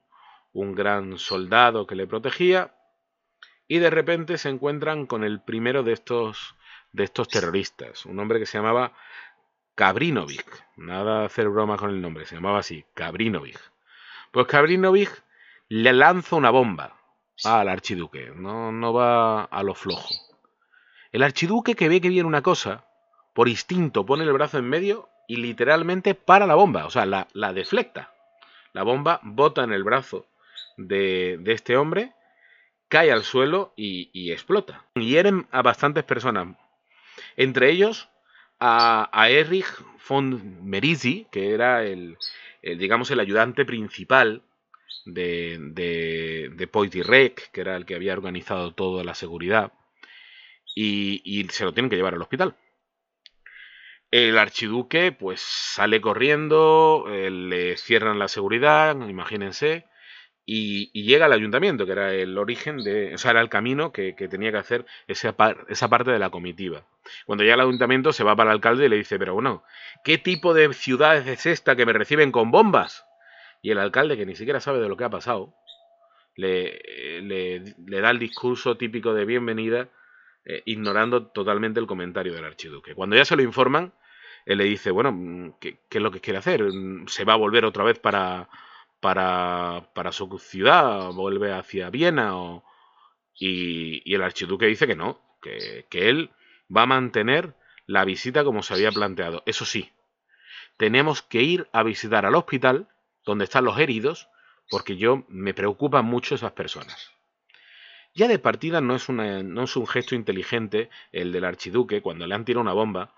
un 0.54 0.74
gran 0.74 1.18
soldado 1.18 1.86
que 1.86 1.96
le 1.96 2.08
protegía, 2.08 2.77
y 3.68 3.80
de 3.80 3.90
repente 3.90 4.38
se 4.38 4.50
encuentran 4.50 5.06
con 5.06 5.24
el 5.24 5.42
primero 5.42 5.84
de 5.84 5.94
estos, 5.94 6.56
de 6.94 7.04
estos 7.04 7.28
terroristas, 7.28 8.06
un 8.06 8.20
hombre 8.20 8.40
que 8.40 8.46
se 8.46 8.58
llamaba 8.58 8.94
Kabrinovic. 9.76 10.66
Nada 10.78 11.26
hacer 11.26 11.50
broma 11.50 11.78
con 11.78 11.90
el 11.90 12.02
nombre, 12.02 12.26
se 12.26 12.36
llamaba 12.36 12.60
así, 12.60 12.86
Kabrinovic. 12.94 13.60
Pues 14.32 14.48
Kabrinovic 14.48 15.24
le 15.70 15.94
lanza 15.94 16.36
una 16.36 16.50
bomba 16.50 16.96
al 17.44 17.70
archiduque, 17.70 18.32
no, 18.36 18.72
no 18.72 18.94
va 18.94 19.44
a 19.44 19.64
lo 19.64 19.76
flojo. 19.76 20.16
El 21.12 21.24
archiduque 21.24 21.76
que 21.76 21.90
ve 21.90 22.02
que 22.02 22.10
viene 22.10 22.28
una 22.28 22.42
cosa, 22.42 22.86
por 23.34 23.50
instinto 23.50 24.06
pone 24.06 24.24
el 24.24 24.34
brazo 24.34 24.58
en 24.58 24.70
medio 24.70 25.10
y 25.28 25.38
literalmente 25.38 26.16
para 26.16 26.48
la 26.48 26.56
bomba, 26.56 26.86
o 26.86 26.90
sea, 26.90 27.06
la, 27.06 27.28
la 27.34 27.54
deflecta. 27.54 28.14
La 28.74 28.84
bomba 28.84 29.20
bota 29.24 29.64
en 29.64 29.74
el 29.74 29.84
brazo 29.84 30.26
de, 30.78 31.38
de 31.40 31.54
este 31.54 31.78
hombre 31.78 32.14
cae 32.90 33.12
al 33.12 33.24
suelo 33.24 33.74
y, 33.76 34.32
explota. 34.32 34.86
Hieren 34.96 35.48
a 35.52 35.62
bastantes 35.62 36.04
personas, 36.04 36.56
entre 37.36 37.70
ellos 37.70 38.10
a, 38.60 39.28
Erich 39.30 39.68
von 40.08 40.66
Merisi, 40.68 41.28
que 41.32 41.54
era 41.54 41.84
el, 41.84 42.18
digamos, 42.62 43.12
el 43.12 43.20
ayudante 43.20 43.66
principal 43.66 44.44
de, 45.06 45.58
de, 45.60 46.50
de 46.54 46.68
que 47.52 47.62
era 47.62 47.76
el 47.76 47.86
que 47.86 47.96
había 47.96 48.14
organizado 48.14 48.74
toda 48.74 49.04
la 49.04 49.16
seguridad, 49.16 49.74
y, 50.78 51.48
se 51.50 51.66
lo 51.66 51.74
tienen 51.74 51.90
que 51.90 51.96
llevar 51.96 52.14
al 52.14 52.22
hospital. 52.22 52.56
El 54.12 54.38
archiduque 54.38 55.12
pues 55.12 55.42
sale 55.42 56.00
corriendo, 56.00 57.06
eh, 57.10 57.30
le 57.30 57.78
cierran 57.78 58.20
la 58.20 58.28
seguridad, 58.28 58.96
imagínense, 59.08 59.86
y, 60.50 61.04
llega 61.04 61.26
al 61.26 61.34
ayuntamiento, 61.34 61.86
que 61.86 61.92
era 61.92 62.14
el 62.14 62.38
origen 62.38 62.78
de, 62.78 63.14
o 63.14 63.18
sea, 63.18 63.32
era 63.32 63.42
el 63.42 63.50
camino 63.50 63.92
que, 63.92 64.14
tenía 64.14 64.50
que 64.50 64.58
hacer 64.58 64.86
esa, 65.06 65.36
esa 65.68 65.90
parte 65.90 66.12
de 66.12 66.20
la 66.20 66.30
comitiva. 66.30 66.86
Cuando 67.26 67.44
llega 67.44 67.56
al 67.56 67.62
ayuntamiento 67.62 68.14
se 68.14 68.24
va 68.24 68.34
para 68.34 68.52
el 68.52 68.56
alcalde 68.56 68.86
y 68.86 68.90
le 68.90 68.96
dice, 68.96 69.20
pero 69.20 69.34
bueno, 69.34 69.66
¿qué 70.06 70.18
tipo 70.18 70.54
de 70.54 70.74
ciudad 70.74 71.18
es 71.28 71.46
esta 71.46 71.76
que 71.76 71.86
me 71.86 71.92
reciben 71.92 72.32
con 72.32 72.50
bombas? 72.50 73.06
Y 73.62 73.72
el 73.72 73.78
alcalde, 73.78 74.16
que 74.16 74.26
ni 74.26 74.38
siquiera 74.38 74.62
sabe 74.62 74.80
de 74.80 74.88
lo 74.88 74.96
que 74.96 75.04
ha 75.04 75.10
pasado, 75.10 75.54
le, 76.36 76.80
le, 77.22 78.00
da 78.00 78.10
el 78.12 78.20
discurso 78.20 78.78
típico 78.78 79.14
de 79.14 79.26
bienvenida, 79.26 79.90
eh, 80.46 80.62
ignorando 80.64 81.28
totalmente 81.28 81.82
el 81.82 81.88
comentario 81.88 82.34
del 82.34 82.46
archiduque. 82.46 82.96
Cuando 82.96 83.18
ya 83.18 83.26
se 83.26 83.36
lo 83.36 83.44
informan, 83.44 83.92
él 84.46 84.60
le 84.60 84.64
dice, 84.64 84.92
bueno, 84.92 85.58
¿qué, 85.60 85.82
¿qué, 85.90 85.98
es 85.98 86.02
lo 86.02 86.12
que 86.12 86.22
quiere 86.22 86.40
hacer? 86.40 86.64
¿Se 87.08 87.26
va 87.26 87.34
a 87.34 87.38
volver 87.38 87.66
otra 87.66 87.84
vez 87.84 88.00
para, 88.00 88.48
para, 89.00 90.12
su 90.12 90.40
ciudad, 90.40 91.12
vuelve 91.12 91.54
hacia 91.54 91.90
Viena, 91.90 92.38
o, 92.38 92.64
y, 93.40 94.14
el 94.14 94.24
archiduque 94.24 94.66
dice 94.66 94.88
que 94.88 94.96
no, 94.96 95.22
que, 95.42 95.86
que 95.90 96.10
él 96.10 96.32
va 96.76 96.84
a 96.84 96.88
mantener 96.88 97.56
la 97.86 98.06
visita 98.06 98.44
como 98.44 98.64
se 98.64 98.74
había 98.74 98.92
planteado. 98.92 99.44
Eso 99.46 99.66
sí, 99.66 99.92
tenemos 100.78 101.22
que 101.22 101.42
ir 101.42 101.68
a 101.72 101.84
visitar 101.84 102.26
al 102.26 102.36
hospital 102.36 102.88
donde 103.26 103.46
están 103.46 103.66
los 103.66 103.80
heridos, 103.80 104.30
porque 104.70 104.98
yo 104.98 105.26
me 105.28 105.54
preocupan 105.54 106.06
mucho 106.06 106.36
esas 106.36 106.54
personas. 106.54 107.12
Ya 108.14 108.28
de 108.28 108.40
partida 108.40 108.82
no 108.82 108.96
es, 108.96 109.10
una, 109.10 109.44
no 109.44 109.64
es 109.64 109.76
un 109.76 109.86
gesto 109.86 110.16
inteligente 110.16 110.90
el 111.12 111.32
del 111.32 111.46
archiduque, 111.46 112.02
cuando 112.02 112.26
le 112.26 112.36
han 112.36 112.46
tirado 112.46 112.62
una 112.62 112.74
bomba, 112.74 113.14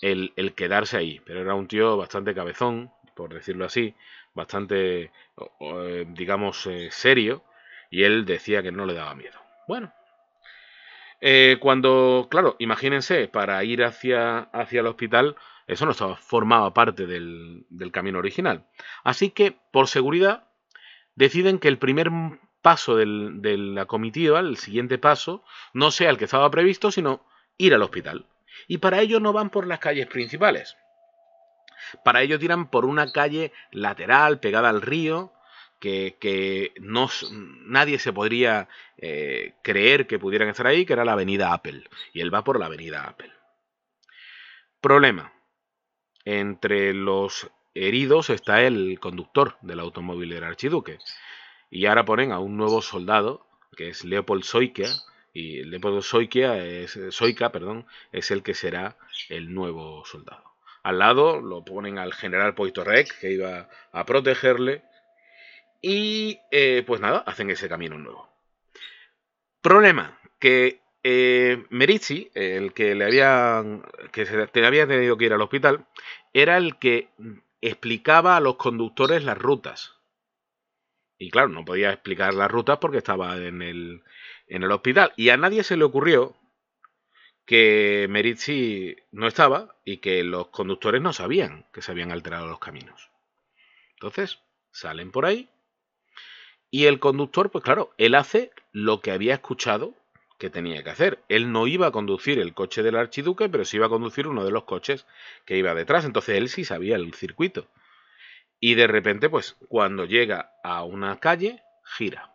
el, 0.00 0.32
el, 0.36 0.54
quedarse 0.54 0.96
ahí, 0.96 1.20
pero 1.24 1.40
era 1.40 1.54
un 1.54 1.68
tío 1.68 1.96
bastante 1.96 2.34
cabezón, 2.34 2.90
por 3.20 3.34
decirlo 3.34 3.66
así, 3.66 3.94
bastante, 4.32 5.12
eh, 5.60 6.06
digamos, 6.08 6.66
eh, 6.66 6.88
serio, 6.90 7.44
y 7.90 8.04
él 8.04 8.24
decía 8.24 8.62
que 8.62 8.72
no 8.72 8.86
le 8.86 8.94
daba 8.94 9.14
miedo. 9.14 9.38
Bueno, 9.68 9.92
eh, 11.20 11.58
cuando, 11.60 12.28
claro, 12.30 12.56
imagínense, 12.58 13.28
para 13.28 13.62
ir 13.62 13.84
hacia, 13.84 14.38
hacia 14.38 14.80
el 14.80 14.86
hospital, 14.86 15.36
eso 15.66 15.84
no 15.84 15.90
estaba, 15.90 16.16
formaba 16.16 16.72
parte 16.72 17.06
del, 17.06 17.66
del 17.68 17.92
camino 17.92 18.18
original. 18.18 18.64
Así 19.04 19.28
que, 19.28 19.54
por 19.70 19.88
seguridad, 19.88 20.44
deciden 21.14 21.58
que 21.58 21.68
el 21.68 21.76
primer 21.76 22.10
paso 22.62 22.96
del, 22.96 23.42
de 23.42 23.58
la 23.58 23.84
comitiva, 23.84 24.40
el 24.40 24.56
siguiente 24.56 24.96
paso, 24.96 25.44
no 25.74 25.90
sea 25.90 26.08
el 26.08 26.16
que 26.16 26.24
estaba 26.24 26.50
previsto, 26.50 26.90
sino 26.90 27.22
ir 27.58 27.74
al 27.74 27.82
hospital. 27.82 28.24
Y 28.66 28.78
para 28.78 29.00
ello 29.00 29.20
no 29.20 29.34
van 29.34 29.50
por 29.50 29.66
las 29.66 29.78
calles 29.78 30.06
principales, 30.06 30.78
para 32.04 32.22
ello 32.22 32.38
tiran 32.38 32.70
por 32.70 32.84
una 32.84 33.10
calle 33.12 33.52
lateral 33.70 34.40
pegada 34.40 34.68
al 34.68 34.82
río, 34.82 35.32
que, 35.80 36.72
no, 36.80 37.08
nadie 37.64 37.98
se 37.98 38.12
podría 38.12 38.68
eh, 38.98 39.54
creer 39.62 40.06
que 40.06 40.18
pudieran 40.18 40.48
estar 40.48 40.66
ahí, 40.66 40.84
que 40.84 40.92
era 40.92 41.04
la 41.04 41.12
avenida 41.12 41.52
Apple. 41.52 41.88
Y 42.12 42.20
él 42.20 42.32
va 42.32 42.44
por 42.44 42.58
la 42.58 42.66
avenida 42.66 43.04
Apple. 43.04 43.32
Problema. 44.80 45.32
Entre 46.24 46.92
los 46.92 47.50
heridos 47.74 48.30
está 48.30 48.62
el 48.62 49.00
conductor 49.00 49.56
del 49.62 49.80
automóvil 49.80 50.30
del 50.30 50.44
archiduque. 50.44 50.98
Y 51.70 51.86
ahora 51.86 52.04
ponen 52.04 52.32
a 52.32 52.40
un 52.40 52.56
nuevo 52.56 52.82
soldado, 52.82 53.46
que 53.76 53.88
es 53.88 54.04
Leopold 54.04 54.44
Soikia, 54.44 54.88
y 55.32 55.62
Leopold 55.64 56.02
Soikia 56.02 56.58
es, 56.58 56.98
perdón, 57.52 57.86
es 58.12 58.30
el 58.30 58.42
que 58.42 58.54
será 58.54 58.96
el 59.28 59.54
nuevo 59.54 60.04
soldado. 60.04 60.49
Al 60.82 60.98
lado 60.98 61.40
lo 61.40 61.64
ponen 61.64 61.98
al 61.98 62.12
general 62.14 62.54
Poitorrec, 62.54 63.18
que 63.20 63.32
iba 63.32 63.68
a 63.92 64.04
protegerle. 64.06 64.82
Y 65.82 66.38
eh, 66.50 66.82
pues 66.86 67.00
nada, 67.00 67.18
hacen 67.26 67.50
ese 67.50 67.68
camino 67.68 67.98
nuevo. 67.98 68.28
Problema, 69.62 70.18
que 70.38 70.80
eh, 71.02 71.64
Merizzi, 71.70 72.30
el 72.34 72.72
que 72.72 72.94
le 72.94 73.04
había, 73.04 73.62
que 74.12 74.26
se, 74.26 74.66
había 74.66 74.86
tenido 74.86 75.16
que 75.16 75.26
ir 75.26 75.32
al 75.32 75.42
hospital, 75.42 75.86
era 76.32 76.56
el 76.56 76.78
que 76.78 77.08
explicaba 77.60 78.36
a 78.36 78.40
los 78.40 78.56
conductores 78.56 79.24
las 79.24 79.38
rutas. 79.38 79.96
Y 81.18 81.30
claro, 81.30 81.48
no 81.48 81.64
podía 81.64 81.92
explicar 81.92 82.32
las 82.32 82.50
rutas 82.50 82.78
porque 82.78 82.98
estaba 82.98 83.36
en 83.36 83.60
el, 83.60 84.02
en 84.46 84.62
el 84.62 84.72
hospital. 84.72 85.12
Y 85.16 85.28
a 85.28 85.36
nadie 85.36 85.62
se 85.62 85.76
le 85.76 85.84
ocurrió 85.84 86.39
que 87.50 88.06
Merizzi 88.08 88.94
no 89.10 89.26
estaba 89.26 89.74
y 89.84 89.96
que 89.96 90.22
los 90.22 90.50
conductores 90.50 91.02
no 91.02 91.12
sabían 91.12 91.66
que 91.72 91.82
se 91.82 91.90
habían 91.90 92.12
alterado 92.12 92.46
los 92.46 92.60
caminos. 92.60 93.10
Entonces, 93.94 94.38
salen 94.70 95.10
por 95.10 95.26
ahí 95.26 95.48
y 96.70 96.84
el 96.84 97.00
conductor, 97.00 97.50
pues 97.50 97.64
claro, 97.64 97.92
él 97.98 98.14
hace 98.14 98.52
lo 98.70 99.00
que 99.00 99.10
había 99.10 99.34
escuchado 99.34 99.94
que 100.38 100.48
tenía 100.48 100.84
que 100.84 100.90
hacer. 100.90 101.24
Él 101.28 101.50
no 101.50 101.66
iba 101.66 101.88
a 101.88 101.90
conducir 101.90 102.38
el 102.38 102.54
coche 102.54 102.84
del 102.84 102.94
archiduque, 102.94 103.48
pero 103.48 103.64
sí 103.64 103.78
iba 103.78 103.86
a 103.86 103.88
conducir 103.90 104.28
uno 104.28 104.44
de 104.44 104.52
los 104.52 104.62
coches 104.62 105.04
que 105.44 105.56
iba 105.56 105.74
detrás. 105.74 106.04
Entonces 106.04 106.36
él 106.36 106.50
sí 106.50 106.64
sabía 106.64 106.94
el 106.94 107.12
circuito. 107.14 107.66
Y 108.60 108.76
de 108.76 108.86
repente, 108.86 109.28
pues 109.28 109.56
cuando 109.66 110.04
llega 110.04 110.52
a 110.62 110.84
una 110.84 111.18
calle, 111.18 111.64
gira. 111.82 112.32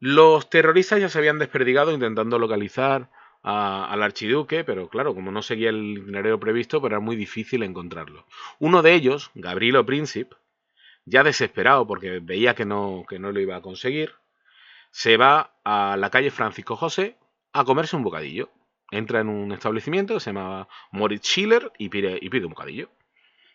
Los 0.00 0.48
terroristas 0.48 0.98
ya 0.98 1.10
se 1.10 1.18
habían 1.18 1.38
desperdigado 1.38 1.92
intentando 1.92 2.38
localizar 2.38 3.10
al 3.48 4.02
archiduque, 4.02 4.62
pero 4.62 4.88
claro, 4.90 5.14
como 5.14 5.30
no 5.30 5.40
seguía 5.40 5.70
el 5.70 5.98
itinerario 5.98 6.38
previsto, 6.38 6.80
pues 6.80 6.90
era 6.90 7.00
muy 7.00 7.16
difícil 7.16 7.62
encontrarlo. 7.62 8.26
Uno 8.58 8.82
de 8.82 8.92
ellos, 8.92 9.30
Gabrielo 9.34 9.86
Príncipe, 9.86 10.36
ya 11.06 11.22
desesperado 11.22 11.86
porque 11.86 12.20
veía 12.20 12.54
que 12.54 12.66
no, 12.66 13.04
que 13.08 13.18
no 13.18 13.32
lo 13.32 13.40
iba 13.40 13.56
a 13.56 13.62
conseguir, 13.62 14.12
se 14.90 15.16
va 15.16 15.54
a 15.64 15.96
la 15.96 16.10
calle 16.10 16.30
Francisco 16.30 16.76
José 16.76 17.16
a 17.54 17.64
comerse 17.64 17.96
un 17.96 18.02
bocadillo. 18.02 18.50
Entra 18.90 19.20
en 19.20 19.28
un 19.28 19.52
establecimiento 19.52 20.14
que 20.14 20.20
se 20.20 20.30
llama 20.30 20.68
Moritz 20.92 21.24
Schiller 21.26 21.72
y 21.78 21.88
pide, 21.88 22.18
y 22.20 22.28
pide 22.28 22.44
un 22.44 22.50
bocadillo. 22.50 22.90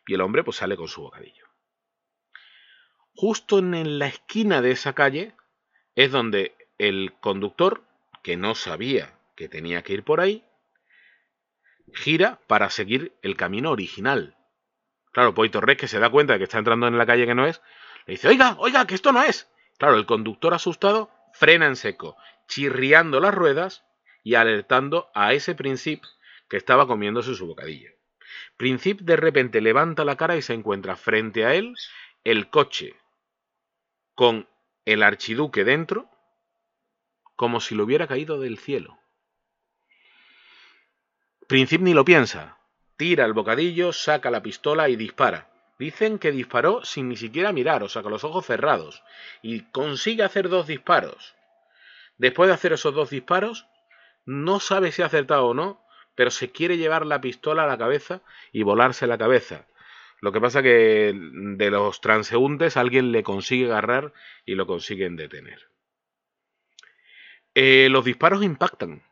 Y 0.07 0.15
el 0.15 0.21
hombre 0.21 0.43
pues 0.43 0.57
sale 0.57 0.75
con 0.75 0.87
su 0.87 1.01
bocadillo. 1.01 1.45
Justo 3.15 3.59
en 3.59 3.99
la 3.99 4.07
esquina 4.07 4.61
de 4.63 4.71
esa 4.71 4.93
calle 4.93 5.33
es 5.95 6.11
donde 6.11 6.55
el 6.79 7.13
conductor, 7.19 7.83
que 8.23 8.37
no 8.37 8.55
sabía 8.55 9.13
que 9.43 9.49
tenía 9.49 9.81
que 9.81 9.91
ir 9.91 10.03
por 10.03 10.21
ahí, 10.21 10.45
gira 11.93 12.39
para 12.47 12.69
seguir 12.69 13.13
el 13.21 13.35
camino 13.35 13.71
original. 13.71 14.37
Claro, 15.11 15.33
Poito 15.33 15.59
Torres, 15.59 15.75
que 15.75 15.89
se 15.89 15.99
da 15.99 16.09
cuenta 16.09 16.31
de 16.31 16.39
que 16.39 16.45
está 16.45 16.59
entrando 16.59 16.87
en 16.87 16.97
la 16.97 17.05
calle 17.05 17.25
que 17.25 17.35
no 17.35 17.45
es, 17.45 17.61
le 18.05 18.13
dice, 18.13 18.29
oiga, 18.29 18.55
oiga, 18.59 18.87
que 18.87 18.95
esto 18.95 19.11
no 19.11 19.21
es. 19.21 19.51
Claro, 19.77 19.97
el 19.97 20.05
conductor 20.05 20.53
asustado 20.53 21.11
frena 21.33 21.67
en 21.67 21.75
seco, 21.75 22.15
chirriando 22.47 23.19
las 23.19 23.35
ruedas 23.35 23.83
y 24.23 24.35
alertando 24.35 25.09
a 25.13 25.33
ese 25.33 25.55
Princip 25.55 26.03
que 26.47 26.55
estaba 26.55 26.87
comiéndose 26.87 27.35
su 27.35 27.45
bocadillo. 27.45 27.91
Princip 28.55 29.01
de 29.01 29.17
repente 29.17 29.59
levanta 29.59 30.05
la 30.05 30.15
cara 30.15 30.37
y 30.37 30.41
se 30.41 30.53
encuentra 30.53 30.95
frente 30.95 31.45
a 31.45 31.53
él 31.53 31.75
el 32.23 32.49
coche 32.49 32.95
con 34.15 34.47
el 34.85 35.03
archiduque 35.03 35.65
dentro, 35.65 36.09
como 37.35 37.59
si 37.59 37.75
lo 37.75 37.83
hubiera 37.83 38.07
caído 38.07 38.39
del 38.39 38.57
cielo. 38.57 39.02
Princip 41.47 41.81
ni 41.81 41.93
lo 41.93 42.05
piensa. 42.05 42.57
Tira 42.97 43.25
el 43.25 43.33
bocadillo, 43.33 43.91
saca 43.91 44.31
la 44.31 44.41
pistola 44.41 44.89
y 44.89 44.95
dispara. 44.95 45.49
Dicen 45.79 46.19
que 46.19 46.31
disparó 46.31 46.85
sin 46.85 47.09
ni 47.09 47.17
siquiera 47.17 47.51
mirar, 47.51 47.83
o 47.83 47.89
sea, 47.89 48.03
con 48.03 48.11
los 48.11 48.23
ojos 48.23 48.45
cerrados. 48.45 49.03
Y 49.41 49.61
consigue 49.71 50.23
hacer 50.23 50.49
dos 50.49 50.67
disparos. 50.67 51.35
Después 52.17 52.47
de 52.47 52.53
hacer 52.53 52.73
esos 52.73 52.93
dos 52.93 53.09
disparos, 53.09 53.65
no 54.25 54.59
sabe 54.59 54.91
si 54.91 55.01
ha 55.01 55.07
acertado 55.07 55.47
o 55.47 55.53
no, 55.53 55.83
pero 56.15 56.31
se 56.31 56.51
quiere 56.51 56.77
llevar 56.77 57.05
la 57.05 57.19
pistola 57.21 57.63
a 57.63 57.67
la 57.67 57.77
cabeza 57.77 58.21
y 58.51 58.63
volarse 58.63 59.07
la 59.07 59.17
cabeza. 59.17 59.65
Lo 60.21 60.31
que 60.31 60.39
pasa 60.39 60.63
que 60.63 61.11
de 61.13 61.69
los 61.69 61.99
transeúntes 61.99 62.77
alguien 62.77 63.11
le 63.11 63.23
consigue 63.23 63.65
agarrar 63.65 64.13
y 64.45 64.55
lo 64.55 64.65
consiguen 64.65 65.17
detener. 65.17 65.67
Eh, 67.55 67.89
los 67.89 68.05
disparos 68.05 68.43
impactan. 68.43 69.03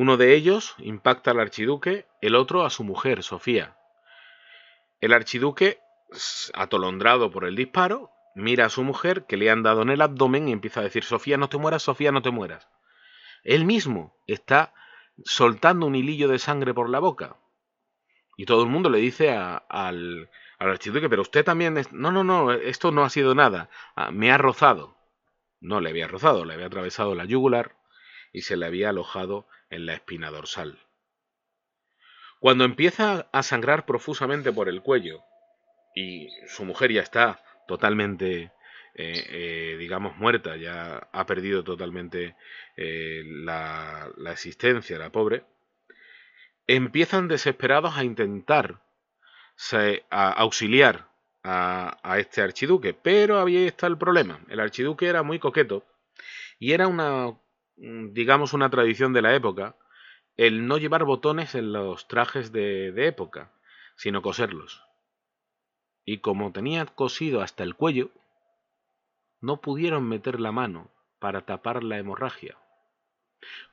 Uno 0.00 0.16
de 0.16 0.36
ellos 0.36 0.76
impacta 0.78 1.32
al 1.32 1.40
archiduque, 1.40 2.06
el 2.20 2.36
otro 2.36 2.64
a 2.64 2.70
su 2.70 2.84
mujer, 2.84 3.24
Sofía. 3.24 3.76
El 5.00 5.12
archiduque, 5.12 5.80
atolondrado 6.54 7.32
por 7.32 7.44
el 7.44 7.56
disparo, 7.56 8.12
mira 8.36 8.66
a 8.66 8.68
su 8.68 8.84
mujer 8.84 9.26
que 9.26 9.36
le 9.36 9.50
han 9.50 9.64
dado 9.64 9.82
en 9.82 9.90
el 9.90 10.00
abdomen 10.00 10.46
y 10.46 10.52
empieza 10.52 10.78
a 10.78 10.84
decir, 10.84 11.02
Sofía, 11.02 11.36
no 11.36 11.48
te 11.48 11.58
mueras, 11.58 11.82
Sofía, 11.82 12.12
no 12.12 12.22
te 12.22 12.30
mueras. 12.30 12.68
Él 13.42 13.64
mismo 13.64 14.16
está 14.28 14.72
soltando 15.24 15.86
un 15.86 15.96
hilillo 15.96 16.28
de 16.28 16.38
sangre 16.38 16.72
por 16.72 16.88
la 16.88 17.00
boca. 17.00 17.34
Y 18.36 18.46
todo 18.46 18.62
el 18.62 18.68
mundo 18.68 18.90
le 18.90 18.98
dice 18.98 19.32
al, 19.32 20.30
archiduque, 20.60 21.08
pero 21.08 21.22
usted 21.22 21.44
también... 21.44 21.74
No, 21.90 22.12
no, 22.12 22.22
no, 22.22 22.52
esto 22.52 22.92
no 22.92 23.02
ha 23.02 23.10
sido 23.10 23.34
nada. 23.34 23.68
Ah, 23.96 24.12
me 24.12 24.30
ha 24.30 24.38
rozado. 24.38 24.96
No 25.60 25.80
le 25.80 25.90
había 25.90 26.06
rozado, 26.06 26.44
le 26.44 26.54
había 26.54 26.66
atravesado 26.66 27.16
la 27.16 27.24
yugular 27.24 27.74
y 28.32 28.42
se 28.42 28.56
le 28.56 28.64
había 28.64 28.90
alojado 28.90 29.48
en 29.70 29.86
la 29.86 29.94
espina 29.94 30.30
dorsal. 30.30 30.78
Cuando 32.40 32.64
empieza 32.64 33.28
a 33.32 33.42
sangrar 33.42 33.84
profusamente 33.84 34.52
por 34.52 34.68
el 34.68 34.82
cuello 34.82 35.22
y 35.94 36.28
su 36.46 36.64
mujer 36.64 36.92
ya 36.92 37.02
está 37.02 37.42
totalmente 37.66 38.52
eh, 39.00 39.26
eh, 39.28 39.76
digamos, 39.78 40.16
muerta, 40.16 40.56
ya 40.56 41.08
ha 41.12 41.24
perdido 41.24 41.62
totalmente 41.62 42.34
eh, 42.76 43.22
la, 43.24 44.12
existencia, 44.32 44.98
la 44.98 45.12
pobre, 45.12 45.44
empiezan 46.66 47.28
desesperados 47.28 47.96
a 47.96 48.02
intentar 48.02 48.82
auxiliar 50.10 51.08
a, 51.44 51.96
a, 52.02 52.18
este 52.18 52.42
archiduque. 52.42 52.92
Pero 52.92 53.40
ahí 53.40 53.68
está 53.68 53.86
el 53.86 53.98
problema. 53.98 54.40
El 54.48 54.58
archiduque 54.58 55.06
era 55.06 55.22
muy 55.22 55.38
coqueto 55.38 55.86
y 56.58 56.72
era 56.72 56.88
una, 56.88 57.38
digamos, 57.78 58.52
una 58.52 58.70
tradición 58.70 59.12
de 59.12 59.22
la 59.22 59.34
época 59.34 59.76
el 60.36 60.66
no 60.68 60.78
llevar 60.78 61.04
botones 61.04 61.54
en 61.54 61.72
los 61.72 62.06
trajes 62.06 62.52
de, 62.52 62.92
de 62.92 63.08
época, 63.08 63.52
sino 63.96 64.22
coserlos. 64.22 64.84
Y 66.04 66.18
como 66.18 66.52
tenía 66.52 66.86
cosido 66.86 67.42
hasta 67.42 67.64
el 67.64 67.74
cuello, 67.74 68.10
no 69.40 69.60
pudieron 69.60 70.08
meter 70.08 70.40
la 70.40 70.52
mano 70.52 70.90
para 71.18 71.44
tapar 71.44 71.82
la 71.82 71.98
hemorragia. 71.98 72.56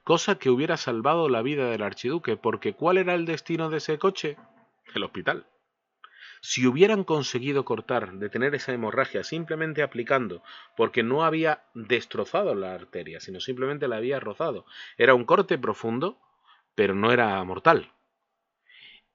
Cosa 0.04 0.38
que 0.38 0.50
hubiera 0.50 0.78
salvado 0.78 1.30
la 1.30 1.42
vida 1.42 1.70
del 1.70 1.84
archiduque, 1.84 2.36
porque 2.38 2.74
¿cuál 2.74 2.98
era 2.98 3.14
el 3.14 3.26
destino 3.26 3.70
de 3.70 3.78
ese 3.78 3.98
coche? 3.98 4.38
El 4.94 5.04
hospital. 5.04 5.48
Si 6.48 6.68
hubieran 6.68 7.04
conseguido 7.04 7.66
cortar, 7.66 8.20
detener 8.20 8.54
esa 8.54 8.72
hemorragia 8.72 9.24
simplemente 9.24 9.82
aplicando, 9.82 10.44
porque 10.78 11.02
no 11.02 11.24
había 11.24 11.64
destrozado 11.74 12.54
la 12.54 12.76
arteria, 12.76 13.20
sino 13.20 13.40
simplemente 13.40 13.88
la 13.88 13.96
había 13.96 14.20
rozado, 14.20 14.68
era 14.96 15.16
un 15.16 15.26
corte 15.26 15.58
profundo, 15.58 16.20
pero 16.76 16.94
no 16.94 17.12
era 17.12 17.44
mortal. 17.44 17.94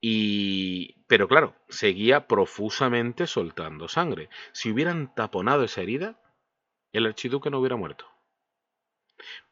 Y... 0.00 1.04
Pero 1.06 1.28
claro, 1.28 1.54
seguía 1.68 2.26
profusamente 2.26 3.28
soltando 3.28 3.86
sangre. 3.86 4.28
Si 4.50 4.72
hubieran 4.72 5.14
taponado 5.14 5.62
esa 5.62 5.82
herida, 5.82 6.20
el 6.92 7.06
archiduque 7.06 7.48
no 7.48 7.60
hubiera 7.60 7.76
muerto. 7.76 8.06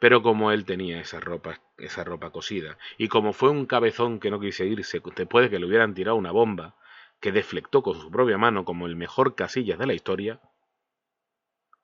Pero 0.01 0.21
como 0.21 0.51
él 0.51 0.64
tenía 0.64 0.99
esa 1.01 1.21
ropa, 1.21 1.61
esa 1.77 2.03
ropa 2.03 2.31
cosida, 2.31 2.77
y 2.97 3.07
como 3.07 3.33
fue 3.33 3.51
un 3.51 3.67
cabezón 3.67 4.19
que 4.19 4.33
no 4.33 4.41
quise 4.41 4.67
irse 4.67 5.01
después 5.14 5.45
de 5.45 5.51
que 5.51 5.61
le 5.61 5.67
hubieran 5.67 5.95
tirado 5.95 6.17
una 6.17 6.33
bomba, 6.33 6.75
que 7.21 7.33
deflectó 7.33 7.83
con 7.83 8.01
su 8.01 8.11
propia 8.11 8.39
mano 8.39 8.65
como 8.65 8.87
el 8.87 8.97
mejor 8.97 9.35
Casillas 9.35 9.79
de 9.79 9.87
la 9.87 9.95
historia, 9.95 10.41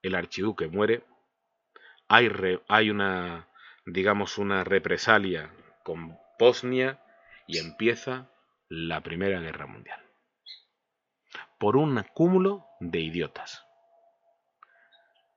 el 0.02 0.14
archiduque 0.14 0.68
muere, 0.68 1.04
hay, 2.08 2.30
hay 2.68 2.90
una, 2.90 3.48
digamos, 3.86 4.38
una 4.38 4.64
represalia 4.64 5.50
con 5.82 6.16
Bosnia 6.38 7.00
y 7.46 7.58
empieza 7.58 8.30
la 8.68 9.00
Primera 9.00 9.40
Guerra 9.40 9.66
Mundial. 9.66 10.00
Por 11.58 11.76
un 11.76 12.02
cúmulo 12.14 12.66
de 12.80 13.00
idiotas 13.00 13.64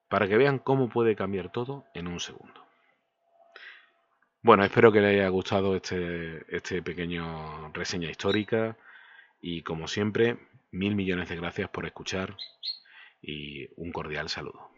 para 0.09 0.27
que 0.27 0.37
vean 0.37 0.59
cómo 0.59 0.89
puede 0.89 1.15
cambiar 1.15 1.51
todo 1.51 1.85
en 1.93 2.07
un 2.07 2.19
segundo. 2.19 2.65
Bueno, 4.41 4.63
espero 4.63 4.91
que 4.91 5.01
les 5.01 5.15
haya 5.15 5.27
gustado 5.29 5.75
este, 5.75 6.45
este 6.55 6.81
pequeño 6.81 7.71
reseña 7.73 8.09
histórica 8.09 8.77
y 9.41 9.63
como 9.63 9.87
siempre, 9.87 10.37
mil 10.71 10.95
millones 10.95 11.29
de 11.29 11.35
gracias 11.35 11.69
por 11.69 11.85
escuchar 11.85 12.37
y 13.21 13.67
un 13.75 13.91
cordial 13.91 14.29
saludo. 14.29 14.76